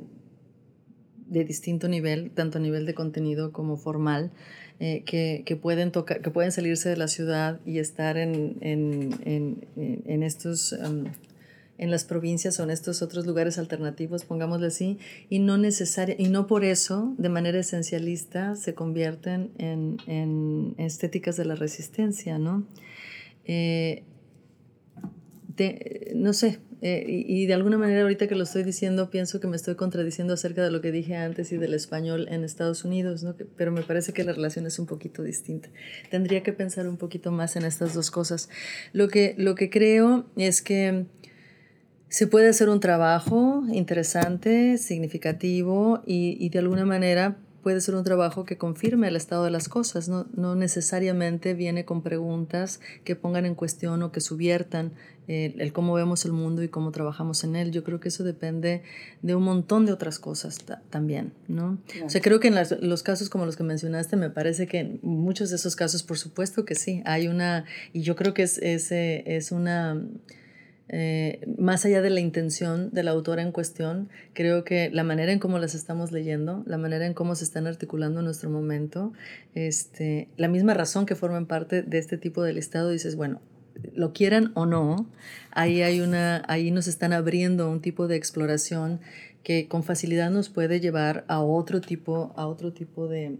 de 1.27 1.43
distinto 1.43 1.89
nivel, 1.89 2.31
tanto 2.31 2.57
a 2.57 2.61
nivel 2.61 2.85
de 2.85 2.93
contenido 2.93 3.51
como 3.51 3.75
formal, 3.75 4.31
eh, 4.79 5.03
que, 5.05 5.43
que, 5.45 5.55
pueden 5.55 5.91
tocar, 5.91 6.21
que 6.21 6.31
pueden 6.31 6.51
salirse 6.51 6.89
de 6.89 6.97
la 6.97 7.07
ciudad 7.07 7.59
y 7.65 7.79
estar 7.79 8.17
en, 8.17 8.57
en, 8.61 9.15
en, 9.25 9.67
en 10.05 10.23
estos... 10.23 10.73
Um, 10.73 11.05
en 11.79 11.91
las 11.91 12.03
provincias 12.03 12.59
o 12.59 12.63
en 12.63 12.71
estos 12.71 13.01
otros 13.01 13.25
lugares 13.25 13.57
alternativos, 13.57 14.25
pongámosle 14.25 14.67
así, 14.67 14.99
y 15.29 15.39
no 15.39 15.57
necesaria, 15.57 16.13
y 16.19 16.27
no 16.27 16.45
por 16.45 16.65
eso, 16.65 17.15
de 17.17 17.29
manera 17.29 17.57
esencialista, 17.57 18.57
se 18.57 18.75
convierten 18.75 19.51
en, 19.57 19.97
en 20.05 20.75
estéticas 20.77 21.37
de 21.37 21.45
la 21.45 21.55
resistencia, 21.55 22.37
¿no? 22.37 22.67
Eh, 23.45 24.03
no 26.15 26.33
sé, 26.33 26.59
eh, 26.81 27.03
y, 27.07 27.45
de 27.45 27.53
alguna 27.53 27.77
manera 27.77 28.03
ahorita 28.03 28.27
que 28.27 28.35
lo 28.35 28.43
estoy 28.43 28.63
diciendo 28.63 29.09
pienso 29.09 29.41
que 29.41 29.47
me 29.47 29.57
estoy 29.57 29.75
contradiciendo 29.75 30.33
acerca 30.33 30.63
de 30.63 30.71
lo 30.71 30.79
que 30.79 30.93
dije 30.93 31.17
antes 31.17 31.51
y 31.51 31.57
del 31.57 31.73
español 31.73 32.27
en 32.29 32.45
Estados 32.45 32.85
Unidos, 32.85 33.21
¿no? 33.21 33.35
pero 33.57 33.73
me 33.73 33.81
parece 33.81 34.13
que 34.13 34.23
la 34.23 34.31
relación 34.31 34.65
es 34.65 34.79
un 34.79 34.85
poquito 34.85 35.21
distinta. 35.21 35.69
Tendría 36.09 36.41
que 36.41 36.53
pensar 36.53 36.87
un 36.87 36.95
poquito 36.95 37.31
más 37.31 37.57
en 37.57 37.65
estas 37.65 37.93
dos 37.93 38.11
cosas. 38.11 38.49
Lo 38.93 39.09
que, 39.09 39.35
lo 39.37 39.55
que 39.55 39.69
creo 39.69 40.25
es 40.37 40.61
que 40.61 41.05
se 42.07 42.27
puede 42.27 42.47
hacer 42.47 42.69
un 42.69 42.79
trabajo 42.79 43.63
interesante, 43.73 44.77
significativo 44.77 46.01
y, 46.05 46.37
y 46.39 46.49
de 46.49 46.59
alguna 46.59 46.85
manera 46.85 47.37
puede 47.61 47.81
ser 47.81 47.95
un 47.95 48.03
trabajo 48.03 48.45
que 48.45 48.57
confirme 48.57 49.07
el 49.07 49.15
estado 49.15 49.43
de 49.43 49.51
las 49.51 49.69
cosas, 49.69 50.09
no, 50.09 50.27
no 50.33 50.55
necesariamente 50.55 51.53
viene 51.53 51.85
con 51.85 52.01
preguntas 52.01 52.79
que 53.03 53.15
pongan 53.15 53.45
en 53.45 53.55
cuestión 53.55 54.01
o 54.03 54.11
que 54.11 54.21
subiertan 54.21 54.93
el, 55.29 55.71
cómo 55.73 55.93
vemos 55.93 56.25
el 56.25 56.31
mundo 56.31 56.63
y 56.63 56.69
cómo 56.69 56.91
trabajamos 56.91 57.43
en 57.43 57.55
él. 57.55 57.71
Yo 57.71 57.83
creo 57.83 57.99
que 57.99 58.07
eso 58.07 58.23
depende 58.23 58.81
de 59.21 59.35
un 59.35 59.43
montón 59.43 59.85
de 59.85 59.91
otras 59.91 60.17
cosas 60.17 60.57
también, 60.89 61.33
¿no? 61.47 61.77
O 62.03 62.09
sea, 62.09 62.19
creo 62.19 62.39
que 62.39 62.47
en 62.47 62.55
los 62.81 63.03
casos 63.03 63.29
como 63.29 63.45
los 63.45 63.55
que 63.55 63.63
mencionaste, 63.63 64.15
me 64.15 64.31
parece 64.31 64.65
que 64.65 64.79
en 64.79 64.99
muchos 65.03 65.51
de 65.51 65.57
esos 65.57 65.75
casos, 65.75 66.01
por 66.01 66.17
supuesto 66.17 66.65
que 66.65 66.73
sí, 66.73 67.03
hay 67.05 67.27
una, 67.27 67.65
y 67.93 68.01
yo 68.01 68.15
creo 68.15 68.33
que 68.33 68.41
es, 68.41 68.57
es, 68.57 68.91
es 68.91 69.51
una 69.51 70.01
eh, 70.89 71.41
más 71.57 71.85
allá 71.85 72.01
de 72.01 72.09
la 72.09 72.19
intención 72.19 72.89
de 72.91 73.03
la 73.03 73.11
autora 73.11 73.43
en 73.43 73.51
cuestión, 73.51 74.09
creo 74.33 74.63
que 74.63 74.89
la 74.89 75.03
manera 75.03 75.31
en 75.31 75.39
cómo 75.39 75.59
las 75.59 75.75
estamos 75.75 76.11
leyendo, 76.11 76.63
la 76.65 76.77
manera 76.77 77.05
en 77.05 77.13
cómo 77.13 77.35
se 77.35 77.43
están 77.43 77.67
articulando 77.67 78.19
en 78.19 78.25
nuestro 78.25 78.49
momento, 78.49 79.13
este, 79.53 80.29
la 80.35 80.47
misma 80.47 80.73
razón 80.73 81.05
que 81.05 81.15
forman 81.15 81.45
parte 81.45 81.83
de 81.83 81.99
este 81.99 82.17
tipo 82.17 82.41
de 82.41 82.53
listado, 82.53 82.89
dices, 82.89 83.15
bueno, 83.15 83.39
lo 83.93 84.13
quieran 84.13 84.51
o 84.55 84.65
no, 84.65 85.09
ahí, 85.51 85.83
hay 85.83 86.01
una, 86.01 86.43
ahí 86.47 86.71
nos 86.71 86.87
están 86.87 87.13
abriendo 87.13 87.69
un 87.69 87.81
tipo 87.81 88.07
de 88.07 88.15
exploración 88.15 88.99
que 89.43 89.67
con 89.67 89.83
facilidad 89.83 90.31
nos 90.31 90.49
puede 90.49 90.79
llevar 90.79 91.23
a 91.27 91.39
otro 91.39 91.81
tipo, 91.81 92.33
a 92.35 92.47
otro 92.47 92.73
tipo 92.73 93.07
de, 93.07 93.37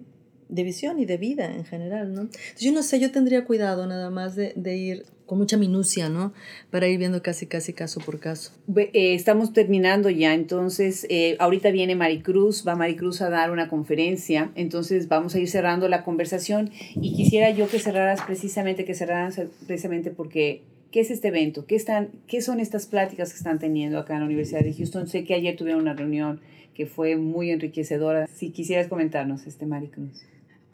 de 0.49 0.63
visión 0.63 0.99
y 0.99 1.05
de 1.05 1.17
vida 1.17 1.45
en 1.45 1.63
general, 1.63 2.13
¿no? 2.13 2.21
Entonces, 2.21 2.59
yo 2.59 2.71
no 2.71 2.83
sé, 2.83 2.99
yo 2.99 3.11
tendría 3.11 3.45
cuidado 3.45 3.87
nada 3.87 4.09
más 4.09 4.35
de, 4.35 4.53
de 4.55 4.75
ir 4.75 5.05
con 5.29 5.37
mucha 5.37 5.57
minucia, 5.57 6.09
¿no? 6.09 6.33
Para 6.71 6.87
ir 6.87 6.97
viendo 6.97 7.21
casi, 7.21 7.45
casi 7.45 7.71
caso 7.71 8.01
por 8.01 8.19
caso. 8.19 8.51
Eh, 8.75 9.13
estamos 9.13 9.53
terminando 9.53 10.09
ya, 10.09 10.33
entonces 10.33 11.05
eh, 11.07 11.35
ahorita 11.37 11.69
viene 11.69 11.95
Maricruz, 11.95 12.67
va 12.67 12.75
Maricruz 12.75 13.21
a 13.21 13.29
dar 13.29 13.51
una 13.51 13.69
conferencia, 13.69 14.51
entonces 14.55 15.07
vamos 15.07 15.35
a 15.35 15.39
ir 15.39 15.47
cerrando 15.47 15.87
la 15.87 16.03
conversación 16.03 16.71
y 16.95 17.13
quisiera 17.15 17.51
yo 17.51 17.69
que 17.69 17.77
cerraras 17.77 18.21
precisamente, 18.23 18.85
que 18.85 18.95
cerraras 18.95 19.39
precisamente 19.67 20.09
porque 20.09 20.63
¿Qué 20.91 21.01
es 21.01 21.11
este 21.11 21.27
evento? 21.27 21.67
¿Qué, 21.67 21.75
están, 21.75 22.09
¿Qué 22.25 22.41
son 22.41 22.59
estas 22.59 22.87
pláticas 22.87 23.29
que 23.31 23.37
están 23.37 23.59
teniendo 23.59 23.99
acá 23.99 24.15
en 24.15 24.21
la 24.21 24.25
Universidad 24.25 24.61
de 24.61 24.73
Houston? 24.73 25.07
Sé 25.07 25.23
que 25.23 25.35
ayer 25.35 25.55
tuvieron 25.55 25.83
una 25.83 25.93
reunión 25.93 26.41
que 26.73 26.87
fue 26.87 27.15
muy 27.15 27.51
enriquecedora. 27.51 28.25
Si 28.25 28.49
quisieras 28.49 28.87
comentarnos, 28.87 29.45
este 29.45 29.67
Maricruz. 29.67 30.23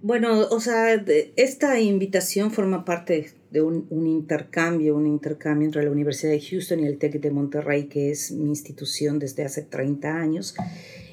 Bueno, 0.02 0.48
o 0.50 0.60
sea, 0.60 0.94
esta 1.36 1.80
invitación 1.80 2.52
forma 2.52 2.86
parte 2.86 3.32
de 3.50 3.62
un, 3.62 3.88
intercambio, 4.06 4.96
un 4.96 5.08
intercambio 5.08 5.66
entre 5.66 5.84
la 5.84 5.92
Universidad 5.92 6.32
de 6.32 6.42
Houston 6.42 6.82
y 6.82 6.88
el 6.88 6.98
TEC 6.98 7.22
de 7.22 7.32
Monterrey, 7.32 7.86
que 7.86 8.12
es 8.12 8.32
mi 8.32 8.50
institución 8.50 9.18
desde 9.18 9.46
hace 9.46 9.62
30 9.62 10.14
años. 10.14 10.56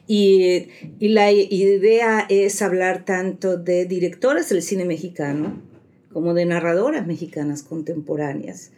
Y, 0.07 0.67
la 1.01 1.31
idea 1.31 2.27
es 2.29 2.61
hablar 2.61 3.05
tanto 3.05 3.57
de 3.57 3.87
directoras 3.87 4.49
del 4.49 4.63
cine 4.63 4.85
mexicano 4.85 5.63
como 6.13 6.35
de 6.35 6.45
narradoras 6.45 7.07
mexicanas 7.07 7.63
contemporáneas. 7.63 8.73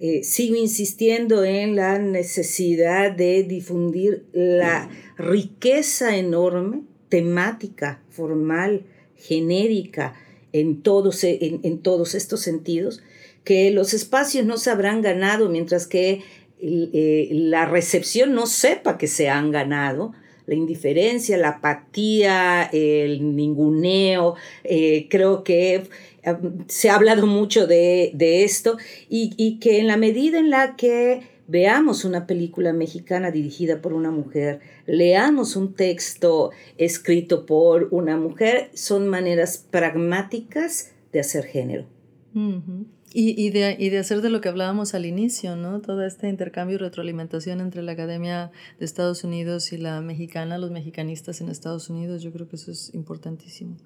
Eh, 0.00 0.22
sigo 0.22 0.54
insistiendo 0.54 1.44
en 1.44 1.74
la 1.74 1.98
necesidad 1.98 3.10
de 3.10 3.42
difundir 3.42 4.26
la 4.32 4.88
riqueza 5.16 6.16
enorme, 6.16 6.82
temática, 7.08 8.00
formal, 8.10 8.84
genérica 9.18 10.14
en 10.52 10.82
todos, 10.82 11.22
en, 11.24 11.60
en 11.62 11.78
todos 11.78 12.14
estos 12.14 12.40
sentidos, 12.40 13.02
que 13.44 13.70
los 13.70 13.94
espacios 13.94 14.46
no 14.46 14.56
se 14.56 14.70
habrán 14.70 15.02
ganado 15.02 15.48
mientras 15.48 15.86
que 15.86 16.22
eh, 16.60 17.28
la 17.30 17.66
recepción 17.66 18.34
no 18.34 18.46
sepa 18.46 18.98
que 18.98 19.06
se 19.06 19.28
han 19.28 19.52
ganado, 19.52 20.12
la 20.46 20.54
indiferencia, 20.54 21.36
la 21.36 21.50
apatía, 21.50 22.68
el 22.72 23.36
ninguneo, 23.36 24.34
eh, 24.64 25.06
creo 25.08 25.44
que 25.44 25.74
eh, 25.74 26.36
se 26.66 26.90
ha 26.90 26.96
hablado 26.96 27.26
mucho 27.26 27.66
de, 27.66 28.10
de 28.14 28.44
esto 28.44 28.76
y, 29.08 29.34
y, 29.36 29.58
que 29.60 29.78
en 29.78 29.86
la 29.86 29.96
medida 29.96 30.38
en 30.38 30.50
la 30.50 30.74
que 30.74 31.37
veamos 31.48 32.04
una 32.04 32.26
película 32.26 32.72
mexicana 32.72 33.32
dirigida 33.32 33.82
por 33.82 33.94
una 33.94 34.12
mujer, 34.12 34.60
leamos 34.86 35.56
un 35.56 35.74
texto 35.74 36.50
escrito 36.76 37.46
por 37.46 37.88
una 37.90 38.16
mujer, 38.16 38.70
son 38.74 39.08
maneras 39.08 39.66
pragmáticas 39.70 40.92
de 41.12 41.20
hacer 41.20 41.44
género. 41.44 41.86
y, 43.14 43.46
y, 43.46 43.50
de, 43.50 43.76
y, 43.78 43.88
de, 43.88 43.98
hacer 43.98 44.20
de 44.20 44.28
lo 44.28 44.40
que 44.42 44.50
hablábamos 44.50 44.94
al 44.94 45.06
inicio, 45.06 45.56
¿no? 45.56 45.80
Todo 45.80 46.04
este 46.04 46.28
intercambio 46.28 46.76
y 46.76 46.78
retroalimentación 46.78 47.60
entre 47.60 47.82
la 47.82 47.92
Academia 47.92 48.52
de 48.78 48.84
Estados 48.84 49.24
Unidos 49.24 49.72
y 49.72 49.78
la 49.78 50.00
mexicana, 50.02 50.58
los 50.58 50.70
mexicanistas 50.70 51.40
en 51.40 51.48
Estados 51.48 51.88
Unidos, 51.88 52.22
yo 52.22 52.30
creo 52.30 52.48
que 52.48 52.56
eso 52.56 52.70
es 52.70 52.94
importantísimo. 52.94 53.76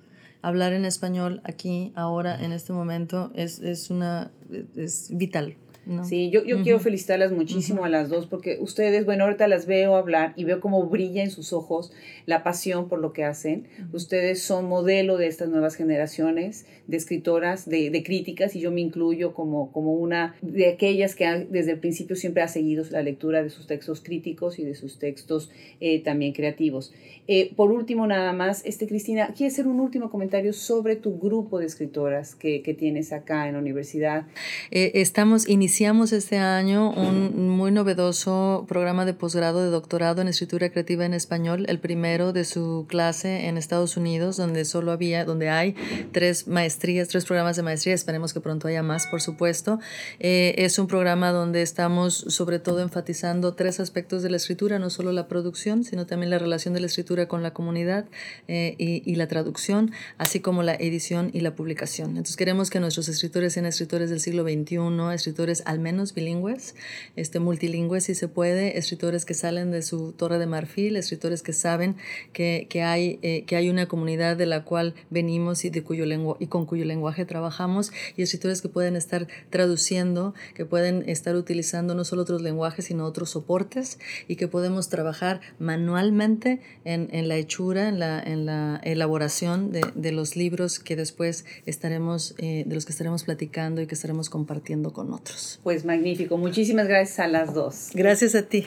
Hablar 0.43 0.73
en 0.73 0.85
español 0.85 1.41
aquí, 1.45 1.93
ahora, 1.95 2.45
en 2.45 2.51
este 2.51 2.73
momento, 2.73 3.31
es, 3.37 3.61
es, 3.61 3.91
una, 3.91 4.33
es 4.75 5.09
vital. 5.17 5.57
Sí, 6.05 6.31
yo, 6.31 6.45
yo 6.45 6.63
quiero 6.63 6.79
felicitarlas 6.79 7.33
muchísimo 7.33 7.85
a 7.85 7.89
las 7.89 8.09
dos 8.09 8.27
porque 8.27 8.59
ustedes, 8.61 9.05
bueno, 9.05 9.25
ahorita 9.25 9.49
las 9.49 9.67
veo 9.67 9.97
hablar 9.97 10.33
y 10.37 10.45
veo 10.45 10.61
cómo 10.61 10.85
brilla 10.87 11.25
en 11.25 11.31
sus 11.31 11.53
ojos 11.53 11.93
la 12.25 12.45
pasión 12.45 12.89
por 12.89 13.01
lo 13.01 13.13
que 13.13 13.25
hacen. 13.25 13.67
Ustedes 13.93 14.43
son 14.43 14.69
modelo 14.69 15.17
de 15.17 15.27
estas 15.27 15.49
nuevas 15.49 15.75
generaciones 15.75 16.67
de 16.87 16.97
escritoras, 16.97 17.69
de, 17.69 17.91
de, 17.91 18.03
críticas 18.05 18.55
y 18.55 18.61
yo 18.61 18.71
me 18.71 18.81
incluyo 18.81 19.35
como, 19.35 19.73
como 19.73 19.93
una 19.95 20.37
de 20.41 20.69
aquellas 20.69 21.17
que 21.17 21.47
desde 21.51 21.73
el 21.73 21.79
principio 21.81 22.15
siempre 22.15 22.43
ha 22.43 22.49
seguido 22.49 22.85
la 22.91 23.03
lectura 23.03 23.43
de 23.43 23.51
sus 23.51 23.67
textos 23.67 24.01
críticos 24.01 24.61
y 24.61 24.65
de 24.65 24.75
sus 24.75 24.99
textos 25.01 25.51
eh, 25.81 26.01
también 26.01 26.33
creativos. 26.33 26.93
Eh, 27.27 27.53
por 27.57 27.73
último, 27.73 28.07
nada 28.07 28.33
más, 28.33 28.65
este, 28.65 28.87
Cristina, 28.87 29.33
quiero 29.37 29.53
hacer 29.53 29.67
un 29.67 29.81
último 29.81 30.11
comentario 30.11 30.53
sobre 30.53 30.97
tu 30.97 31.19
grupo 31.19 31.59
de 31.59 31.67
escritoras 31.67 32.35
que, 32.35 32.63
que 32.63 32.75
tienes 32.75 33.13
acá 33.13 33.47
en 33.49 33.55
la 33.55 33.61
universidad. 33.61 34.27
Eh, 34.71 34.93
estamos 34.95 35.49
iniciando 35.49 35.72
iniciamos 35.73 36.13
este 36.13 36.37
año 36.37 36.91
un 36.91 37.49
muy 37.49 37.71
novedoso 37.71 38.67
programa 38.69 39.07
de 39.07 39.15
posgrado 39.15 39.65
de 39.65 39.71
doctorado 39.71 40.21
en 40.21 40.29
escritura 40.29 40.69
creativa 40.69 41.07
en 41.07 41.15
español, 41.15 41.65
el 41.67 41.79
primero 41.79 42.35
de 42.35 42.45
su 42.45 42.85
clase 42.91 43.47
en 43.47 43.57
Estados 43.57 43.97
Unidos, 43.97 44.37
donde 44.37 44.67
solo 44.67 44.93
había, 44.93 45.25
donde 45.25 45.49
hay 45.49 45.75
tres 46.13 46.47
maestrías, 46.47 47.09
tres 47.09 47.25
programas 47.25 47.57
de 47.57 47.63
maestría, 47.63 47.95
esperemos 47.95 48.35
que 48.35 48.43
pronto 48.43 48.69
haya 48.69 48.83
más, 48.83 49.07
por 49.07 49.23
supuesto. 49.23 49.81
Eh, 50.21 50.55
es 50.59 50.79
un 50.79 50.89
programa 50.89 51.33
donde 51.33 51.63
estamos 51.63 52.17
sobre 52.29 52.59
todo 52.59 52.83
enfatizando 52.83 53.55
tres 53.55 53.81
aspectos 53.81 54.23
de 54.23 54.29
la 54.29 54.37
escritura, 54.37 54.79
no 54.79 54.91
solo 54.91 55.11
la 55.11 55.27
producción, 55.27 55.85
sino 55.85 56.05
también 56.05 56.29
la 56.29 56.39
relación 56.39 56.75
de 56.75 56.81
la 56.81 56.87
escritura 56.87 57.29
con 57.29 57.43
la 57.43 57.55
comunidad 57.55 58.05
eh, 58.47 58.75
y, 58.77 59.11
y 59.11 59.15
la 59.15 59.27
traducción, 59.27 59.91
así 60.19 60.41
como 60.41 60.63
la 60.63 60.75
edición 60.75 61.31
y 61.33 61.41
la 61.41 61.55
publicación. 61.55 62.11
Entonces 62.11 62.37
queremos 62.37 62.69
que 62.69 62.79
nuestros 62.79 63.09
escritores 63.09 63.55
sean 63.55 63.65
escritores 63.65 64.11
del 64.11 64.21
siglo 64.21 64.43
XXI, 64.43 65.15
escritores 65.15 65.62
al 65.67 65.79
menos 65.79 66.15
bilingües, 66.15 66.75
este, 67.17 67.39
multilingües 67.39 68.05
si 68.05 68.15
se 68.15 68.29
puede, 68.29 68.79
escritores 68.79 69.25
que 69.25 69.35
salen 69.35 69.71
de 69.71 69.83
su 69.83 70.13
torre 70.13 70.39
de 70.39 70.47
marfil, 70.47 70.97
escritores 70.97 71.43
que 71.43 71.53
saben 71.53 71.97
que, 72.33 72.67
que 72.69 72.83
hay, 72.83 73.19
eh, 73.23 73.45
que 73.45 73.57
hay 73.57 73.71
una 73.71 73.87
comunidad 73.87 74.37
de 74.37 74.47
la 74.47 74.65
cual 74.65 74.95
venimos 75.11 75.65
y, 75.65 75.71
de 75.71 75.83
cuyo 75.83 76.07
lengua, 76.07 76.37
y 76.41 76.47
con 76.47 76.67
cuyo 76.67 76.85
lenguaje 76.85 77.25
trabajamos, 77.25 77.93
y 78.17 78.23
escritores 78.23 78.63
que 78.63 78.69
pueden 78.69 78.97
estar 78.97 79.27
traduciendo, 79.51 80.35
que 80.55 80.65
pueden 80.65 81.09
estar 81.09 81.37
utilizando 81.37 81.95
no 81.95 82.05
solo 82.05 82.23
otros 82.23 82.43
lenguajes, 82.43 82.87
sino 82.87 83.05
otros 83.05 83.31
soportes, 83.31 83.99
y 84.29 84.37
que 84.37 84.49
podemos 84.49 84.89
trabajar 84.89 85.41
manualmente 85.59 86.61
en, 86.85 87.09
en 87.13 87.29
la 87.29 87.37
hechura, 87.37 87.89
en 87.89 87.99
la, 87.99 88.21
en 88.21 88.47
la 88.47 88.81
elaboración 88.85 89.73
de, 89.73 89.83
de 89.95 90.13
los 90.13 90.37
libros 90.37 90.79
que 90.79 90.97
después 90.97 91.45
estaremos, 91.67 92.35
eh, 92.39 92.65
de 92.67 92.75
los 92.75 92.85
que 92.85 92.93
estaremos 92.93 93.25
platicando 93.25 93.81
y 93.81 93.87
que 93.87 93.95
estaremos 93.95 94.31
compartiendo 94.31 94.93
con 94.93 95.13
otros. 95.13 95.52
Pues 95.63 95.85
magnífico. 95.85 96.37
Muchísimas 96.37 96.87
gracias 96.87 97.19
a 97.19 97.29
las 97.29 97.55
dos. 97.55 97.91
Gracias 97.95 98.35
a 98.35 98.43
ti. 98.43 98.67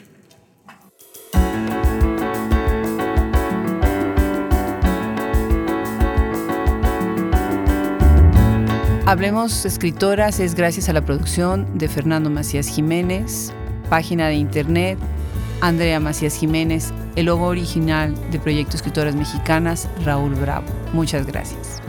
Hablemos 9.07 9.65
Escritoras 9.65 10.39
es 10.39 10.55
gracias 10.55 10.89
a 10.89 10.93
la 10.93 11.05
producción 11.05 11.77
de 11.77 11.87
Fernando 11.87 12.31
Macías 12.31 12.67
Jiménez, 12.67 13.53
página 13.87 14.27
de 14.29 14.33
internet 14.35 14.97
Andrea 15.61 15.99
Macías 15.99 16.35
Jiménez, 16.35 16.93
el 17.15 17.27
logo 17.27 17.45
original 17.45 18.13
de 18.31 18.39
Proyecto 18.39 18.75
Escritoras 18.75 19.15
Mexicanas, 19.15 19.89
Raúl 20.03 20.35
Bravo. 20.35 20.67
Muchas 20.93 21.25
gracias. 21.25 21.84